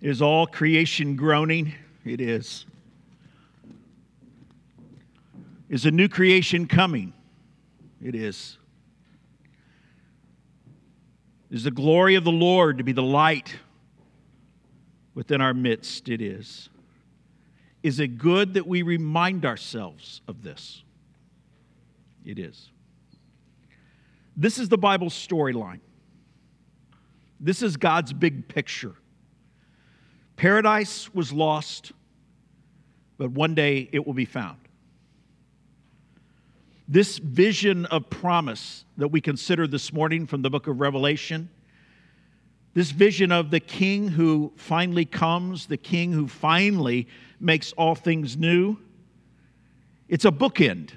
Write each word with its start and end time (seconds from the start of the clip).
Is 0.00 0.22
all 0.22 0.46
creation 0.46 1.16
groaning? 1.16 1.74
It 2.04 2.20
is. 2.20 2.64
Is 5.68 5.84
a 5.84 5.90
new 5.90 6.08
creation 6.08 6.66
coming? 6.66 7.12
It 8.02 8.14
is. 8.14 8.56
Is 11.50 11.64
the 11.64 11.70
glory 11.70 12.14
of 12.14 12.24
the 12.24 12.32
Lord 12.32 12.78
to 12.78 12.84
be 12.84 12.92
the 12.92 13.02
light 13.02 13.54
within 15.14 15.40
our 15.40 15.52
midst? 15.52 16.08
It 16.08 16.22
is. 16.22 16.70
Is 17.82 18.00
it 18.00 18.18
good 18.18 18.54
that 18.54 18.66
we 18.66 18.82
remind 18.82 19.44
ourselves 19.44 20.22
of 20.28 20.42
this? 20.42 20.82
It 22.24 22.38
is. 22.38 22.70
This 24.36 24.58
is 24.58 24.68
the 24.68 24.78
Bible's 24.78 25.14
storyline. 25.14 25.80
This 27.38 27.62
is 27.62 27.76
God's 27.76 28.12
big 28.12 28.48
picture. 28.48 28.94
Paradise 30.40 31.12
was 31.12 31.34
lost, 31.34 31.92
but 33.18 33.30
one 33.30 33.54
day 33.54 33.90
it 33.92 34.06
will 34.06 34.14
be 34.14 34.24
found. 34.24 34.56
This 36.88 37.18
vision 37.18 37.84
of 37.84 38.08
promise 38.08 38.86
that 38.96 39.08
we 39.08 39.20
consider 39.20 39.66
this 39.66 39.92
morning 39.92 40.26
from 40.26 40.40
the 40.40 40.48
book 40.48 40.66
of 40.66 40.80
Revelation, 40.80 41.50
this 42.72 42.90
vision 42.90 43.32
of 43.32 43.50
the 43.50 43.60
king 43.60 44.08
who 44.08 44.50
finally 44.56 45.04
comes, 45.04 45.66
the 45.66 45.76
king 45.76 46.10
who 46.10 46.26
finally 46.26 47.06
makes 47.38 47.72
all 47.72 47.94
things 47.94 48.38
new, 48.38 48.78
it's 50.08 50.24
a 50.24 50.32
bookend. 50.32 50.92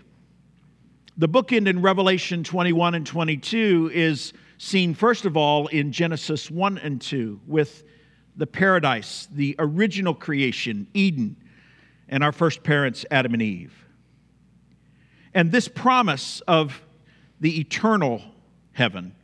The 1.18 1.28
bookend 1.28 1.68
in 1.68 1.82
Revelation 1.82 2.46
21 2.46 2.96
and 2.96 3.06
22 3.06 3.92
is 3.94 4.32
seen, 4.58 4.94
first 4.94 5.26
of 5.26 5.36
all, 5.36 5.68
in 5.68 5.92
Genesis 5.92 6.50
1 6.50 6.78
and 6.78 7.02
2 7.02 7.42
with 7.46 7.84
the 8.36 8.48
paradise, 8.48 9.28
the 9.32 9.56
original 9.60 10.14
creation, 10.14 10.88
Eden, 10.94 11.36
and 12.10 12.24
our 12.24 12.32
first 12.32 12.64
parents, 12.64 13.06
Adam 13.12 13.34
and 13.34 13.42
Eve. 13.42 13.74
And 15.34 15.52
this 15.52 15.68
promise 15.68 16.42
of 16.48 16.82
the 17.40 17.60
eternal 17.60 18.22
heaven, 18.74 19.16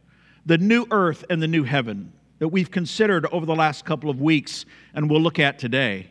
the 0.46 0.58
new 0.58 0.88
earth 0.92 1.24
and 1.30 1.42
the 1.42 1.48
new 1.48 1.64
heaven 1.64 2.14
that 2.40 2.48
we've 2.48 2.72
considered 2.72 3.26
over 3.32 3.46
the 3.46 3.56
last 3.56 3.86
couple 3.86 4.10
of 4.10 4.22
weeks 4.22 4.66
and 4.94 5.10
we'll 5.10 5.22
look 5.22 5.40
at 5.40 5.60
today, 5.60 6.08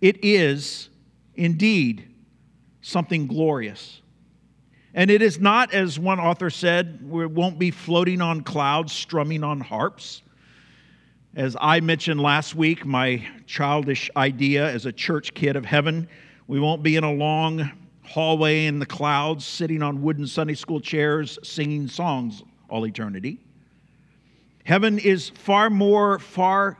it 0.00 0.24
is 0.24 0.88
indeed 1.34 2.08
something 2.80 3.26
glorious. 3.26 4.00
And 4.94 5.10
it 5.10 5.22
is 5.22 5.40
not, 5.40 5.74
as 5.74 5.98
one 5.98 6.20
author 6.20 6.50
said, 6.50 7.00
we 7.08 7.26
won't 7.26 7.58
be 7.58 7.70
floating 7.72 8.20
on 8.20 8.42
clouds, 8.42 8.92
strumming 8.92 9.42
on 9.42 9.60
harps. 9.60 10.22
As 11.36 11.56
I 11.60 11.80
mentioned 11.80 12.20
last 12.20 12.54
week, 12.54 12.86
my 12.86 13.26
childish 13.44 14.08
idea 14.16 14.70
as 14.70 14.86
a 14.86 14.92
church 14.92 15.34
kid 15.34 15.56
of 15.56 15.64
heaven, 15.64 16.08
we 16.46 16.60
won't 16.60 16.84
be 16.84 16.94
in 16.94 17.02
a 17.02 17.12
long 17.12 17.72
hallway 18.04 18.66
in 18.66 18.78
the 18.78 18.86
clouds, 18.86 19.44
sitting 19.44 19.82
on 19.82 20.00
wooden 20.00 20.28
Sunday 20.28 20.54
school 20.54 20.78
chairs, 20.78 21.36
singing 21.42 21.88
songs 21.88 22.44
all 22.68 22.86
eternity. 22.86 23.40
Heaven 24.62 25.00
is 25.00 25.30
far 25.30 25.70
more, 25.70 26.20
far 26.20 26.78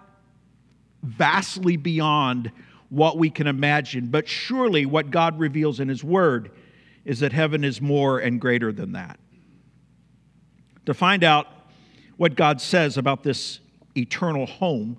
vastly 1.03 1.77
beyond 1.77 2.53
what 2.91 3.19
we 3.19 3.31
can 3.31 3.49
imagine, 3.49 4.07
but 4.07 4.29
surely 4.29 4.87
what 4.87 5.11
God 5.11 5.37
reveals 5.37 5.81
in 5.81 5.89
His 5.89 6.05
Word 6.05 6.53
is 7.05 7.19
that 7.21 7.33
heaven 7.33 7.65
is 7.65 7.81
more 7.81 8.21
and 8.21 8.41
greater 8.41 8.73
than 8.73 8.93
that. 8.93 9.19
To 10.87 10.95
find 10.95 11.25
out 11.25 11.49
what 12.17 12.37
God 12.37 12.61
says 12.61 12.97
about 12.97 13.25
this 13.25 13.59
eternal 13.97 14.47
home 14.47 14.99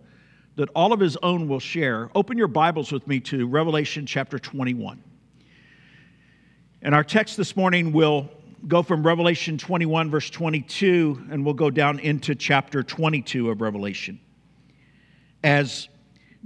that 0.55 0.69
all 0.75 0.93
of 0.93 0.99
his 0.99 1.17
own 1.17 1.47
will 1.47 1.59
share, 1.59 2.09
open 2.15 2.37
your 2.37 2.47
Bibles 2.47 2.91
with 2.91 3.05
me 3.07 3.19
to 3.21 3.45
Revelation 3.47 4.05
chapter 4.05 4.39
21. 4.39 5.03
And 6.81 6.95
our 6.95 7.03
text 7.03 7.35
this 7.35 7.57
morning 7.57 7.91
will 7.91 8.29
go 8.67 8.81
from 8.81 9.05
Revelation 9.05 9.57
21, 9.57 10.09
verse 10.09 10.29
22, 10.29 11.27
and 11.29 11.43
we'll 11.43 11.53
go 11.53 11.69
down 11.69 11.99
into 11.99 12.35
chapter 12.35 12.83
22 12.83 13.49
of 13.49 13.61
Revelation. 13.61 14.19
As 15.43 15.89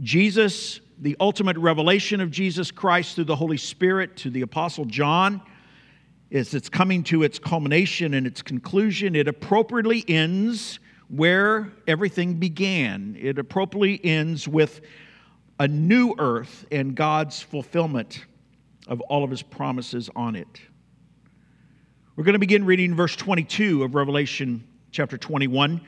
Jesus, 0.01 0.79
the 0.97 1.15
ultimate 1.19 1.57
revelation 1.57 2.19
of 2.19 2.31
Jesus 2.31 2.71
Christ 2.71 3.15
through 3.15 3.25
the 3.25 3.35
Holy 3.35 3.57
Spirit 3.57 4.17
to 4.17 4.29
the 4.29 4.41
Apostle 4.41 4.85
John, 4.85 5.41
as 6.31 6.53
it's 6.53 6.69
coming 6.69 7.03
to 7.05 7.23
its 7.23 7.39
culmination 7.39 8.13
and 8.13 8.25
its 8.25 8.41
conclusion, 8.41 9.15
it 9.15 9.27
appropriately 9.27 10.03
ends 10.07 10.79
where 11.09 11.71
everything 11.87 12.35
began. 12.35 13.17
It 13.19 13.37
appropriately 13.39 13.99
ends 14.03 14.47
with 14.47 14.81
a 15.59 15.67
new 15.67 16.15
earth 16.17 16.65
and 16.71 16.95
God's 16.95 17.41
fulfillment 17.41 18.25
of 18.87 19.01
all 19.01 19.23
of 19.23 19.31
his 19.31 19.41
promises 19.41 20.09
on 20.15 20.35
it. 20.35 20.61
We're 22.15 22.23
going 22.23 22.33
to 22.33 22.39
begin 22.39 22.65
reading 22.65 22.95
verse 22.95 23.15
22 23.15 23.83
of 23.83 23.95
Revelation 23.95 24.63
chapter 24.91 25.17
21. 25.17 25.81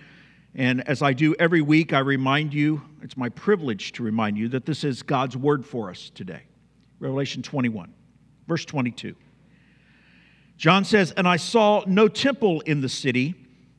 And 0.56 0.88
as 0.88 1.02
I 1.02 1.14
do 1.14 1.36
every 1.40 1.62
week, 1.62 1.94
I 1.94 2.00
remind 2.00 2.54
you, 2.54 2.82
it's 3.02 3.16
my 3.16 3.30
privilege 3.30 3.94
to 3.94 4.04
remind 4.04 4.38
you 4.38 4.50
that 4.50 4.66
this 4.66 4.84
is 4.84 5.02
God's 5.04 5.38
word 5.38 5.66
for 5.66 5.90
us 5.90 6.10
today. 6.14 6.42
Revelation 7.00 7.42
21, 7.42 7.94
verse 8.48 8.66
22. 8.66 9.16
John 10.58 10.84
says, 10.84 11.12
And 11.12 11.28
I 11.28 11.38
saw 11.38 11.84
no 11.88 12.08
temple 12.08 12.62
in 12.62 12.82
the 12.82 12.90
city 12.90 13.41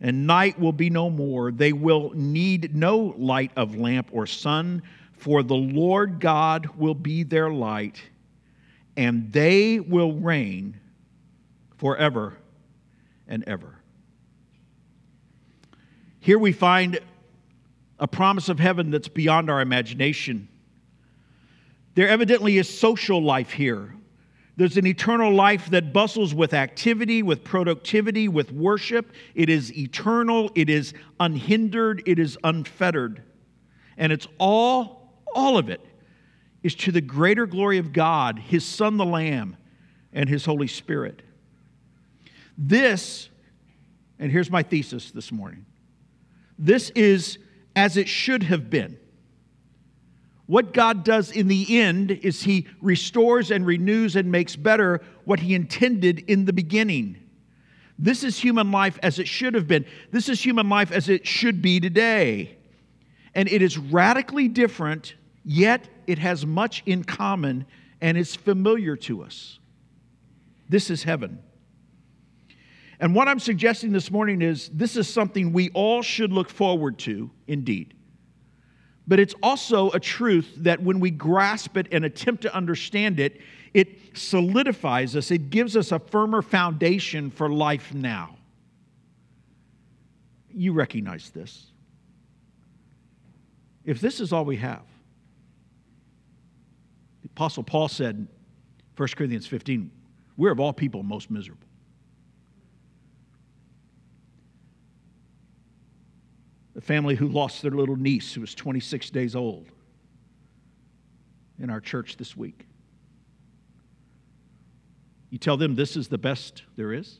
and 0.00 0.26
night 0.26 0.58
will 0.58 0.72
be 0.72 0.90
no 0.90 1.10
more. 1.10 1.50
They 1.50 1.72
will 1.72 2.12
need 2.14 2.74
no 2.74 3.14
light 3.18 3.50
of 3.56 3.76
lamp 3.76 4.10
or 4.12 4.26
sun, 4.26 4.82
for 5.12 5.42
the 5.42 5.56
Lord 5.56 6.20
God 6.20 6.66
will 6.76 6.94
be 6.94 7.24
their 7.24 7.50
light, 7.50 8.00
and 8.96 9.32
they 9.32 9.80
will 9.80 10.12
reign 10.12 10.78
forever 11.76 12.36
and 13.26 13.44
ever. 13.46 13.74
Here 16.20 16.38
we 16.38 16.52
find 16.52 17.00
a 17.98 18.06
promise 18.06 18.48
of 18.48 18.60
heaven 18.60 18.90
that's 18.90 19.08
beyond 19.08 19.50
our 19.50 19.60
imagination. 19.60 20.48
There 21.94 22.08
evidently 22.08 22.58
is 22.58 22.68
social 22.68 23.20
life 23.20 23.50
here. 23.50 23.94
There's 24.58 24.76
an 24.76 24.88
eternal 24.88 25.32
life 25.32 25.70
that 25.70 25.92
bustles 25.92 26.34
with 26.34 26.52
activity, 26.52 27.22
with 27.22 27.44
productivity, 27.44 28.26
with 28.26 28.50
worship. 28.50 29.12
It 29.36 29.48
is 29.48 29.72
eternal, 29.78 30.50
it 30.56 30.68
is 30.68 30.94
unhindered, 31.20 32.02
it 32.06 32.18
is 32.18 32.36
unfettered. 32.42 33.22
And 33.96 34.10
it's 34.10 34.26
all, 34.36 35.12
all 35.32 35.58
of 35.58 35.68
it 35.68 35.80
is 36.64 36.74
to 36.74 36.90
the 36.90 37.00
greater 37.00 37.46
glory 37.46 37.78
of 37.78 37.92
God, 37.92 38.40
His 38.40 38.64
Son, 38.64 38.96
the 38.96 39.04
Lamb, 39.04 39.56
and 40.12 40.28
His 40.28 40.44
Holy 40.44 40.66
Spirit. 40.66 41.22
This 42.58 43.28
And 44.18 44.32
here's 44.32 44.50
my 44.50 44.64
thesis 44.64 45.12
this 45.12 45.30
morning 45.30 45.66
this 46.58 46.90
is 46.96 47.38
as 47.76 47.96
it 47.96 48.08
should 48.08 48.42
have 48.42 48.68
been. 48.70 48.98
What 50.48 50.72
God 50.72 51.04
does 51.04 51.30
in 51.30 51.46
the 51.46 51.78
end 51.78 52.10
is 52.10 52.42
He 52.42 52.66
restores 52.80 53.50
and 53.50 53.66
renews 53.66 54.16
and 54.16 54.32
makes 54.32 54.56
better 54.56 55.02
what 55.26 55.40
He 55.40 55.54
intended 55.54 56.20
in 56.20 56.46
the 56.46 56.54
beginning. 56.54 57.18
This 57.98 58.24
is 58.24 58.38
human 58.38 58.72
life 58.72 58.98
as 59.02 59.18
it 59.18 59.28
should 59.28 59.52
have 59.52 59.68
been. 59.68 59.84
This 60.10 60.30
is 60.30 60.42
human 60.42 60.70
life 60.70 60.90
as 60.90 61.10
it 61.10 61.26
should 61.26 61.60
be 61.60 61.80
today. 61.80 62.56
And 63.34 63.46
it 63.46 63.60
is 63.60 63.76
radically 63.76 64.48
different, 64.48 65.16
yet 65.44 65.86
it 66.06 66.18
has 66.18 66.46
much 66.46 66.82
in 66.86 67.04
common 67.04 67.66
and 68.00 68.16
is 68.16 68.34
familiar 68.34 68.96
to 68.96 69.24
us. 69.24 69.58
This 70.66 70.88
is 70.88 71.02
heaven. 71.02 71.40
And 72.98 73.14
what 73.14 73.28
I'm 73.28 73.38
suggesting 73.38 73.92
this 73.92 74.10
morning 74.10 74.40
is 74.40 74.70
this 74.70 74.96
is 74.96 75.12
something 75.12 75.52
we 75.52 75.68
all 75.74 76.00
should 76.00 76.32
look 76.32 76.48
forward 76.48 76.98
to, 77.00 77.30
indeed. 77.46 77.92
But 79.08 79.18
it's 79.18 79.34
also 79.42 79.90
a 79.92 79.98
truth 79.98 80.52
that 80.58 80.82
when 80.82 81.00
we 81.00 81.10
grasp 81.10 81.78
it 81.78 81.88
and 81.90 82.04
attempt 82.04 82.42
to 82.42 82.54
understand 82.54 83.18
it, 83.18 83.40
it 83.72 84.16
solidifies 84.16 85.16
us, 85.16 85.30
it 85.30 85.48
gives 85.48 85.76
us 85.76 85.92
a 85.92 85.98
firmer 85.98 86.42
foundation 86.42 87.30
for 87.30 87.48
life 87.48 87.94
now. 87.94 88.36
You 90.50 90.74
recognize 90.74 91.30
this. 91.30 91.68
If 93.84 94.00
this 94.02 94.20
is 94.20 94.32
all 94.32 94.44
we 94.44 94.56
have, 94.56 94.82
the 97.22 97.28
Apostle 97.28 97.62
Paul 97.62 97.88
said, 97.88 98.26
1 98.96 99.08
Corinthians 99.16 99.46
15, 99.46 99.90
we're 100.36 100.52
of 100.52 100.60
all 100.60 100.74
people 100.74 101.02
most 101.02 101.30
miserable. 101.30 101.67
The 106.78 106.82
family 106.82 107.16
who 107.16 107.26
lost 107.26 107.60
their 107.60 107.72
little 107.72 107.96
niece 107.96 108.32
who 108.32 108.40
was 108.40 108.54
26 108.54 109.10
days 109.10 109.34
old 109.34 109.66
in 111.58 111.70
our 111.70 111.80
church 111.80 112.16
this 112.16 112.36
week. 112.36 112.68
You 115.30 115.38
tell 115.38 115.56
them 115.56 115.74
this 115.74 115.96
is 115.96 116.06
the 116.06 116.18
best 116.18 116.62
there 116.76 116.92
is? 116.92 117.18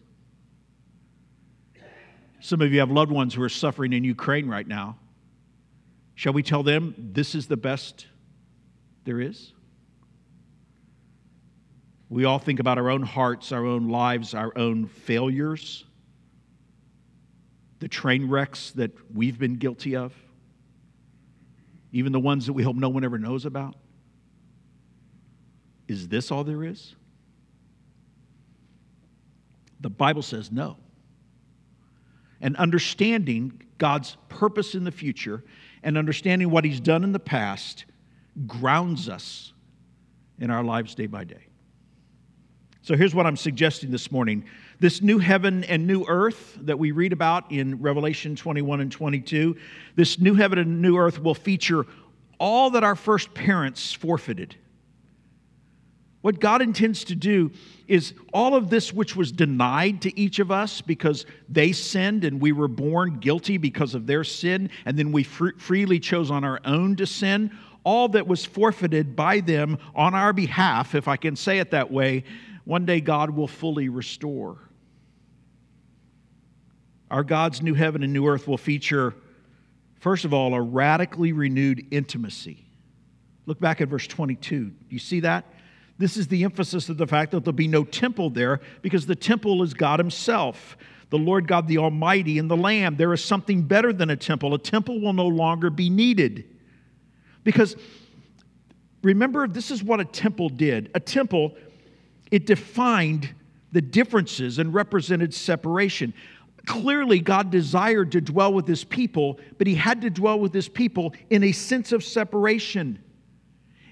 Some 2.39 2.61
of 2.61 2.73
you 2.73 2.79
have 2.79 2.93
loved 2.93 3.11
ones 3.11 3.35
who 3.35 3.43
are 3.43 3.49
suffering 3.49 3.93
in 3.93 4.05
Ukraine 4.05 4.47
right 4.47 4.67
now. 4.67 4.97
Shall 6.15 6.35
we 6.35 6.45
tell 6.45 6.63
them 6.63 6.95
this 6.97 7.35
is 7.35 7.49
the 7.49 7.57
best 7.57 8.07
there 9.03 9.21
is? 9.21 9.55
We 12.09 12.27
all 12.27 12.39
think 12.39 12.61
about 12.61 12.79
our 12.79 12.91
own 12.91 13.03
hearts, 13.03 13.51
our 13.51 13.67
own 13.67 13.89
lives, 13.89 14.35
our 14.35 14.57
own 14.57 14.87
failures 14.87 15.85
the 17.81 17.89
train 17.89 18.29
wrecks 18.29 18.73
that 18.73 18.91
we've 19.15 19.39
been 19.39 19.57
guilty 19.57 19.97
of, 19.97 20.13
even 21.93 22.13
the 22.13 22.21
ones 22.21 22.47
that 22.47 22.53
we 22.53 22.63
hope 22.63 22.77
no 22.77 22.89
one 22.89 23.05
ever 23.05 23.19
knows 23.19 23.45
about? 23.45 23.75
Is 25.87 26.09
this 26.09 26.31
all 26.31 26.45
there 26.45 26.65
is? 26.65 26.95
The 29.81 29.91
Bible 29.91 30.23
says 30.23 30.53
no. 30.53 30.77
And 32.41 32.57
understanding 32.57 33.63
God's 33.79 34.17
purpose 34.29 34.75
in 34.75 34.85
the 34.85 34.93
future 34.93 35.43
and 35.83 35.97
understanding 35.97 36.51
what 36.51 36.65
He's 36.65 36.81
done 36.81 37.05
in 37.05 37.13
the 37.13 37.19
past 37.19 37.85
grounds 38.47 39.09
us 39.09 39.53
in 40.39 40.51
our 40.51 40.63
lives 40.63 40.95
day 40.95 41.07
by 41.07 41.25
day. 41.25 41.47
So 42.83 42.97
here's 42.97 43.15
what 43.15 43.27
I'm 43.27 43.37
suggesting 43.37 43.91
this 43.91 44.11
morning. 44.11 44.45
This 44.81 45.03
new 45.03 45.19
heaven 45.19 45.65
and 45.65 45.87
new 45.87 46.05
earth 46.07 46.57
that 46.63 46.79
we 46.79 46.93
read 46.93 47.13
about 47.13 47.51
in 47.51 47.81
Revelation 47.81 48.37
21 48.37 48.81
and 48.81 48.93
22, 48.93 49.57
this 49.97 50.21
new 50.21 50.35
heaven 50.35 50.59
and 50.59 50.81
new 50.81 50.97
earth 50.97 51.21
will 51.21 51.35
feature 51.35 51.85
all 52.39 52.71
that 52.71 52.85
our 52.85 52.95
first 52.95 53.35
parents 53.35 53.93
forfeited. 53.93 54.55
What 56.21 56.41
God 56.41 56.63
intends 56.63 57.05
to 57.05 57.15
do 57.15 57.51
is 57.89 58.15
all 58.33 58.55
of 58.55 58.71
this 58.71 58.93
which 58.93 59.17
was 59.17 59.33
denied 59.33 60.03
to 60.03 60.21
each 60.21 60.39
of 60.39 60.51
us 60.51 60.81
because 60.81 61.27
they 61.49 61.73
sinned 61.73 62.25
and 62.25 62.41
we 62.41 62.53
were 62.53 62.69
born 62.69 63.19
guilty 63.19 63.57
because 63.57 63.95
of 63.95 64.07
their 64.07 64.25
sin, 64.25 64.71
and 64.85 64.97
then 64.97 65.11
we 65.11 65.25
fr- 65.25 65.57
freely 65.59 65.99
chose 65.99 66.31
on 66.31 66.45
our 66.45 66.61
own 66.65 66.97
to 66.97 67.07
sin, 67.07 67.57
all 67.83 68.09
that 68.11 68.27
was 68.27 68.45
forfeited 68.45 69.17
by 69.17 69.41
them 69.41 69.79
on 69.95 70.15
our 70.15 70.33
behalf, 70.33 70.95
if 70.95 71.09
I 71.09 71.17
can 71.17 71.35
say 71.35 71.59
it 71.59 71.71
that 71.71 71.91
way, 71.91 72.25
one 72.65 72.85
day 72.85 73.01
God 73.01 73.31
will 73.31 73.49
fully 73.49 73.89
restore. 73.89 74.68
Our 77.11 77.25
God's 77.25 77.63
new 77.63 77.75
heaven 77.75 78.03
and 78.03 78.13
new 78.13 78.27
earth 78.27 78.47
will 78.47 78.59
feature, 78.59 79.15
first 80.01 80.25
of 80.25 80.35
all, 80.35 80.55
a 80.55 80.61
radically 80.61 81.33
renewed 81.33 81.87
intimacy. 81.91 82.65
Look 83.47 83.61
back 83.61 83.81
at 83.81 83.89
verse 83.89 84.07
22. 84.07 84.65
Do 84.67 84.75
you 84.91 84.99
see 84.99 85.21
that? 85.21 85.45
This 85.97 86.17
is 86.17 86.29
the 86.29 86.45
emphasis 86.45 86.89
of 86.89 86.97
the 86.97 87.07
fact 87.07 87.33
that 87.33 87.45
there'll 87.45 87.55
be 87.55 87.67
no 87.67 87.83
temple 87.83 88.31
there 88.31 88.61
because 88.83 89.07
the 89.07 89.17
temple 89.17 89.63
is 89.63 89.75
God 89.75 89.99
Himself, 89.99 90.77
the 91.11 91.19
Lord 91.19 91.49
God 91.49 91.67
the 91.67 91.79
Almighty, 91.79 92.39
and 92.39 92.51
the 92.51 92.57
Lamb. 92.57 92.97
There 92.97 93.13
is 93.13 93.25
something 93.25 93.63
better 93.63 93.93
than 93.93 94.11
a 94.11 94.17
temple. 94.17 94.55
A 94.55 94.59
temple 94.59 95.01
will 95.01 95.15
no 95.15 95.27
longer 95.27 95.71
be 95.71 95.91
needed. 95.91 96.45
Because 97.43 97.75
remember, 99.03 99.49
this 99.49 99.71
is 99.71 99.83
what 99.83 99.99
a 99.99 100.05
temple 100.05 100.51
did. 100.51 100.91
A 100.95 101.01
temple 101.01 101.57
it 102.31 102.47
defined 102.47 103.31
the 103.73 103.81
differences 103.81 104.59
and 104.59 104.73
represented 104.73 105.35
separation. 105.35 106.15
Clearly, 106.69 107.21
God 107.21 107.51
desired 107.51 108.13
to 108.13 108.21
dwell 108.21 108.53
with 108.53 108.69
his 108.69 108.85
people, 108.85 109.41
but 109.57 109.67
he 109.67 109.75
had 109.75 110.03
to 110.03 110.11
dwell 110.11 110.39
with 110.39 110.53
his 110.53 110.69
people 110.69 111.15
in 111.31 111.43
a 111.43 111.51
sense 111.51 111.93
of 111.93 112.05
separation. 112.05 112.99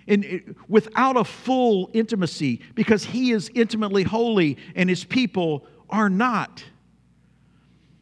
And 0.07 0.55
without 0.69 1.17
a 1.17 1.25
full 1.25 1.89
intimacy, 1.95 2.61
because 2.75 3.03
he 3.03 3.33
is 3.33 3.51
intimately 3.55 4.03
holy 4.03 4.59
and 4.75 4.91
his 4.91 5.05
people 5.05 5.67
are 5.89 6.11
not. 6.11 6.63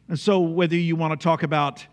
And 0.09 0.19
so, 0.19 0.41
whether 0.41 0.75
you 0.75 0.97
want 0.97 1.17
to 1.17 1.23
talk 1.23 1.43
about 1.43 1.87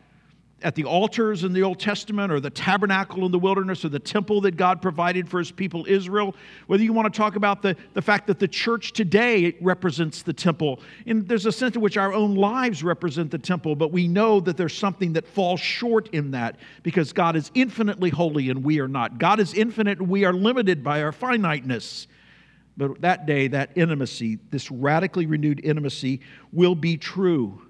at 0.62 0.74
the 0.74 0.84
altars 0.84 1.44
in 1.44 1.52
the 1.52 1.62
Old 1.62 1.78
Testament 1.78 2.32
or 2.32 2.40
the 2.40 2.50
tabernacle 2.50 3.24
in 3.26 3.32
the 3.32 3.38
wilderness 3.38 3.84
or 3.84 3.88
the 3.88 3.98
temple 3.98 4.40
that 4.42 4.56
God 4.56 4.80
provided 4.80 5.28
for 5.28 5.38
his 5.38 5.50
people 5.50 5.84
Israel, 5.88 6.34
whether 6.66 6.82
you 6.82 6.92
want 6.92 7.12
to 7.12 7.16
talk 7.16 7.36
about 7.36 7.62
the, 7.62 7.76
the 7.94 8.02
fact 8.02 8.26
that 8.26 8.38
the 8.38 8.48
church 8.48 8.92
today 8.92 9.56
represents 9.60 10.22
the 10.22 10.32
temple, 10.32 10.80
and 11.06 11.26
there's 11.28 11.46
a 11.46 11.52
sense 11.52 11.74
in 11.74 11.82
which 11.82 11.96
our 11.96 12.12
own 12.12 12.34
lives 12.34 12.82
represent 12.82 13.30
the 13.30 13.38
temple, 13.38 13.76
but 13.76 13.92
we 13.92 14.08
know 14.08 14.40
that 14.40 14.56
there's 14.56 14.76
something 14.76 15.12
that 15.12 15.26
falls 15.26 15.60
short 15.60 16.08
in 16.08 16.30
that 16.32 16.56
because 16.82 17.12
God 17.12 17.36
is 17.36 17.50
infinitely 17.54 18.10
holy 18.10 18.50
and 18.50 18.64
we 18.64 18.80
are 18.80 18.88
not. 18.88 19.18
God 19.18 19.40
is 19.40 19.54
infinite 19.54 19.98
and 19.98 20.08
we 20.08 20.24
are 20.24 20.32
limited 20.32 20.82
by 20.82 21.02
our 21.02 21.12
finiteness. 21.12 22.06
But 22.76 23.02
that 23.02 23.26
day, 23.26 23.48
that 23.48 23.70
intimacy, 23.74 24.38
this 24.50 24.70
radically 24.70 25.26
renewed 25.26 25.60
intimacy, 25.62 26.20
will 26.52 26.74
be 26.74 26.96
true 26.96 27.60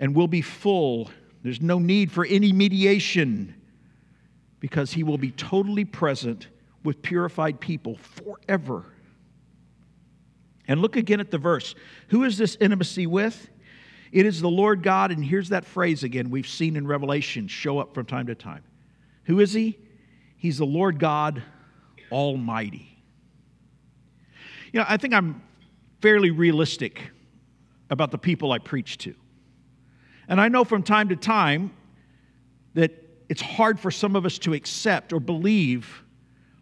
and 0.00 0.14
will 0.14 0.28
be 0.28 0.42
full 0.42 1.10
there's 1.42 1.60
no 1.60 1.78
need 1.78 2.10
for 2.10 2.24
any 2.24 2.52
mediation 2.52 3.54
because 4.60 4.92
he 4.92 5.02
will 5.02 5.18
be 5.18 5.30
totally 5.30 5.84
present 5.84 6.48
with 6.82 7.02
purified 7.02 7.60
people 7.60 7.96
forever. 7.96 8.84
And 10.66 10.82
look 10.82 10.96
again 10.96 11.20
at 11.20 11.30
the 11.30 11.38
verse. 11.38 11.74
Who 12.08 12.24
is 12.24 12.36
this 12.38 12.56
intimacy 12.60 13.06
with? 13.06 13.48
It 14.10 14.26
is 14.26 14.40
the 14.40 14.48
Lord 14.48 14.82
God, 14.82 15.10
and 15.10 15.24
here's 15.24 15.50
that 15.50 15.64
phrase 15.64 16.02
again 16.02 16.30
we've 16.30 16.48
seen 16.48 16.76
in 16.76 16.86
Revelation 16.86 17.46
show 17.46 17.78
up 17.78 17.94
from 17.94 18.06
time 18.06 18.26
to 18.26 18.34
time. 18.34 18.64
Who 19.24 19.40
is 19.40 19.52
he? 19.52 19.78
He's 20.36 20.58
the 20.58 20.66
Lord 20.66 20.98
God 20.98 21.42
Almighty. 22.10 23.02
You 24.72 24.80
know, 24.80 24.86
I 24.88 24.96
think 24.96 25.14
I'm 25.14 25.42
fairly 26.00 26.30
realistic 26.30 27.10
about 27.90 28.10
the 28.10 28.18
people 28.18 28.52
I 28.52 28.58
preach 28.58 28.98
to. 28.98 29.14
And 30.28 30.40
I 30.40 30.48
know 30.48 30.64
from 30.64 30.82
time 30.82 31.08
to 31.08 31.16
time 31.16 31.72
that 32.74 32.92
it's 33.28 33.42
hard 33.42 33.80
for 33.80 33.90
some 33.90 34.14
of 34.14 34.26
us 34.26 34.38
to 34.40 34.54
accept 34.54 35.12
or 35.12 35.20
believe 35.20 36.04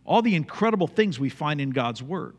all 0.05 0.23
the 0.23 0.35
incredible 0.35 0.87
things 0.87 1.19
we 1.19 1.29
find 1.29 1.61
in 1.61 1.71
God's 1.71 2.03
Word. 2.03 2.35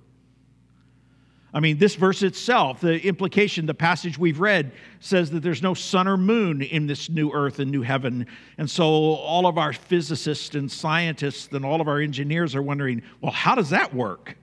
I 1.53 1.59
mean, 1.59 1.77
this 1.77 1.95
verse 1.95 2.23
itself, 2.23 2.81
the 2.81 3.01
implication, 3.05 3.65
the 3.65 3.73
passage 3.73 4.17
we've 4.17 4.39
read 4.39 4.73
says 4.99 5.31
that 5.31 5.41
there's 5.41 5.63
no 5.63 5.73
sun 5.73 6.07
or 6.07 6.17
moon 6.17 6.61
in 6.61 6.87
this 6.87 7.09
new 7.09 7.31
earth 7.31 7.59
and 7.59 7.71
new 7.71 7.81
heaven. 7.81 8.27
And 8.57 8.69
so 8.69 8.85
all 8.85 9.47
of 9.47 9.57
our 9.57 9.73
physicists 9.73 10.55
and 10.55 10.71
scientists 10.71 11.49
and 11.53 11.65
all 11.65 11.81
of 11.81 11.87
our 11.87 11.99
engineers 11.99 12.53
are 12.53 12.61
wondering, 12.61 13.01
well, 13.21 13.31
how 13.31 13.55
does 13.55 13.69
that 13.71 13.93
work? 13.93 14.37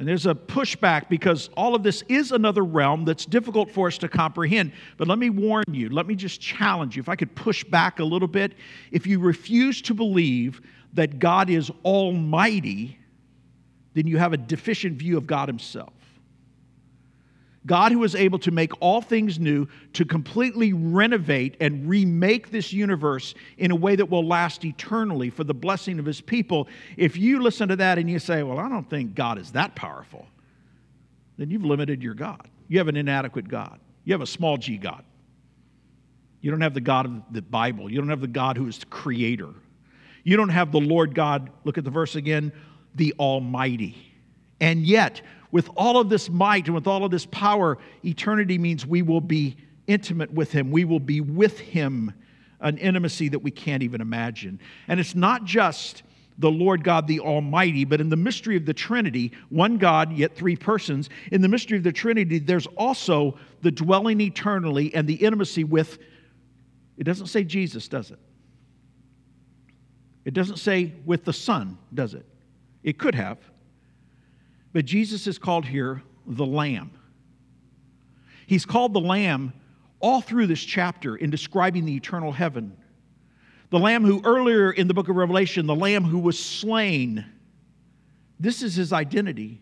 And 0.00 0.08
there's 0.08 0.24
a 0.24 0.34
pushback 0.34 1.10
because 1.10 1.50
all 1.58 1.74
of 1.74 1.82
this 1.82 2.02
is 2.08 2.32
another 2.32 2.64
realm 2.64 3.04
that's 3.04 3.26
difficult 3.26 3.70
for 3.70 3.86
us 3.86 3.98
to 3.98 4.08
comprehend. 4.08 4.72
But 4.96 5.08
let 5.08 5.18
me 5.18 5.28
warn 5.28 5.64
you, 5.70 5.90
let 5.90 6.06
me 6.06 6.14
just 6.14 6.40
challenge 6.40 6.96
you. 6.96 7.00
If 7.00 7.10
I 7.10 7.16
could 7.16 7.34
push 7.34 7.64
back 7.64 7.98
a 7.98 8.04
little 8.04 8.26
bit, 8.26 8.54
if 8.92 9.06
you 9.06 9.20
refuse 9.20 9.82
to 9.82 9.92
believe 9.92 10.62
that 10.94 11.18
God 11.18 11.50
is 11.50 11.70
almighty, 11.84 12.98
then 13.92 14.06
you 14.06 14.16
have 14.16 14.32
a 14.32 14.38
deficient 14.38 14.96
view 14.96 15.18
of 15.18 15.26
God 15.26 15.50
Himself. 15.50 15.92
God 17.66 17.92
who 17.92 18.02
is 18.04 18.14
able 18.14 18.38
to 18.40 18.50
make 18.50 18.72
all 18.80 19.02
things 19.02 19.38
new, 19.38 19.68
to 19.92 20.04
completely 20.04 20.72
renovate 20.72 21.56
and 21.60 21.88
remake 21.88 22.50
this 22.50 22.72
universe 22.72 23.34
in 23.58 23.70
a 23.70 23.76
way 23.76 23.96
that 23.96 24.08
will 24.08 24.26
last 24.26 24.64
eternally 24.64 25.28
for 25.28 25.44
the 25.44 25.52
blessing 25.52 25.98
of 25.98 26.06
his 26.06 26.20
people. 26.20 26.68
If 26.96 27.18
you 27.18 27.42
listen 27.42 27.68
to 27.68 27.76
that 27.76 27.98
and 27.98 28.08
you 28.08 28.18
say, 28.18 28.42
Well, 28.42 28.58
I 28.58 28.68
don't 28.68 28.88
think 28.88 29.14
God 29.14 29.38
is 29.38 29.52
that 29.52 29.74
powerful, 29.74 30.26
then 31.36 31.50
you've 31.50 31.64
limited 31.64 32.02
your 32.02 32.14
God. 32.14 32.48
You 32.68 32.78
have 32.78 32.88
an 32.88 32.96
inadequate 32.96 33.48
God. 33.48 33.78
You 34.04 34.14
have 34.14 34.22
a 34.22 34.26
small 34.26 34.56
g 34.56 34.78
God. 34.78 35.04
You 36.40 36.50
don't 36.50 36.62
have 36.62 36.74
the 36.74 36.80
God 36.80 37.06
of 37.06 37.22
the 37.30 37.42
Bible. 37.42 37.90
You 37.90 37.98
don't 37.98 38.08
have 38.08 38.22
the 38.22 38.26
God 38.26 38.56
who 38.56 38.66
is 38.66 38.78
the 38.78 38.86
creator. 38.86 39.50
You 40.24 40.36
don't 40.36 40.48
have 40.48 40.72
the 40.72 40.80
Lord 40.80 41.14
God, 41.14 41.50
look 41.64 41.78
at 41.78 41.84
the 41.84 41.90
verse 41.90 42.14
again, 42.16 42.52
the 42.94 43.14
Almighty. 43.18 43.96
And 44.60 44.84
yet, 44.86 45.22
with 45.52 45.68
all 45.76 45.98
of 45.98 46.08
this 46.08 46.28
might 46.30 46.66
and 46.66 46.74
with 46.74 46.86
all 46.86 47.04
of 47.04 47.10
this 47.10 47.26
power, 47.26 47.78
eternity 48.04 48.58
means 48.58 48.86
we 48.86 49.02
will 49.02 49.20
be 49.20 49.56
intimate 49.86 50.32
with 50.32 50.52
Him. 50.52 50.70
We 50.70 50.84
will 50.84 51.00
be 51.00 51.20
with 51.20 51.58
Him, 51.58 52.12
an 52.60 52.78
intimacy 52.78 53.28
that 53.30 53.40
we 53.40 53.50
can't 53.50 53.82
even 53.82 54.00
imagine. 54.00 54.60
And 54.88 55.00
it's 55.00 55.14
not 55.14 55.44
just 55.44 56.02
the 56.38 56.50
Lord 56.50 56.82
God 56.84 57.06
the 57.06 57.20
Almighty, 57.20 57.84
but 57.84 58.00
in 58.00 58.08
the 58.08 58.16
mystery 58.16 58.56
of 58.56 58.64
the 58.64 58.72
Trinity, 58.72 59.32
one 59.50 59.76
God, 59.76 60.12
yet 60.12 60.34
three 60.34 60.56
persons, 60.56 61.10
in 61.30 61.42
the 61.42 61.48
mystery 61.48 61.76
of 61.76 61.84
the 61.84 61.92
Trinity, 61.92 62.38
there's 62.38 62.66
also 62.78 63.38
the 63.62 63.70
dwelling 63.70 64.20
eternally 64.20 64.94
and 64.94 65.06
the 65.06 65.14
intimacy 65.14 65.64
with, 65.64 65.98
it 66.96 67.04
doesn't 67.04 67.26
say 67.26 67.44
Jesus, 67.44 67.88
does 67.88 68.10
it? 68.10 68.18
It 70.24 70.34
doesn't 70.34 70.58
say 70.58 70.94
with 71.04 71.24
the 71.24 71.32
Son, 71.32 71.76
does 71.92 72.14
it? 72.14 72.24
It 72.82 72.98
could 72.98 73.14
have. 73.14 73.38
But 74.72 74.84
Jesus 74.84 75.26
is 75.26 75.38
called 75.38 75.64
here 75.64 76.02
the 76.26 76.46
Lamb. 76.46 76.92
He's 78.46 78.66
called 78.66 78.92
the 78.92 79.00
Lamb 79.00 79.52
all 80.00 80.20
through 80.20 80.46
this 80.46 80.62
chapter 80.62 81.16
in 81.16 81.30
describing 81.30 81.84
the 81.84 81.94
eternal 81.94 82.32
heaven. 82.32 82.76
The 83.70 83.78
Lamb 83.78 84.04
who 84.04 84.20
earlier 84.24 84.70
in 84.72 84.88
the 84.88 84.94
book 84.94 85.08
of 85.08 85.16
Revelation, 85.16 85.66
the 85.66 85.74
Lamb 85.74 86.04
who 86.04 86.18
was 86.18 86.38
slain. 86.38 87.24
This 88.40 88.62
is 88.62 88.74
his 88.74 88.92
identity. 88.92 89.60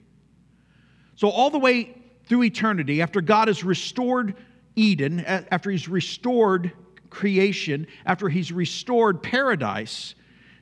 So, 1.17 1.29
all 1.29 1.51
the 1.51 1.59
way 1.59 1.95
through 2.27 2.45
eternity, 2.45 3.03
after 3.03 3.21
God 3.21 3.49
has 3.49 3.65
restored 3.65 4.37
Eden, 4.77 5.21
after 5.21 5.71
he's 5.71 5.89
restored 5.89 6.73
creation, 7.11 7.87
after 8.07 8.29
he's 8.29 8.53
restored 8.53 9.23
paradise, 9.23 10.15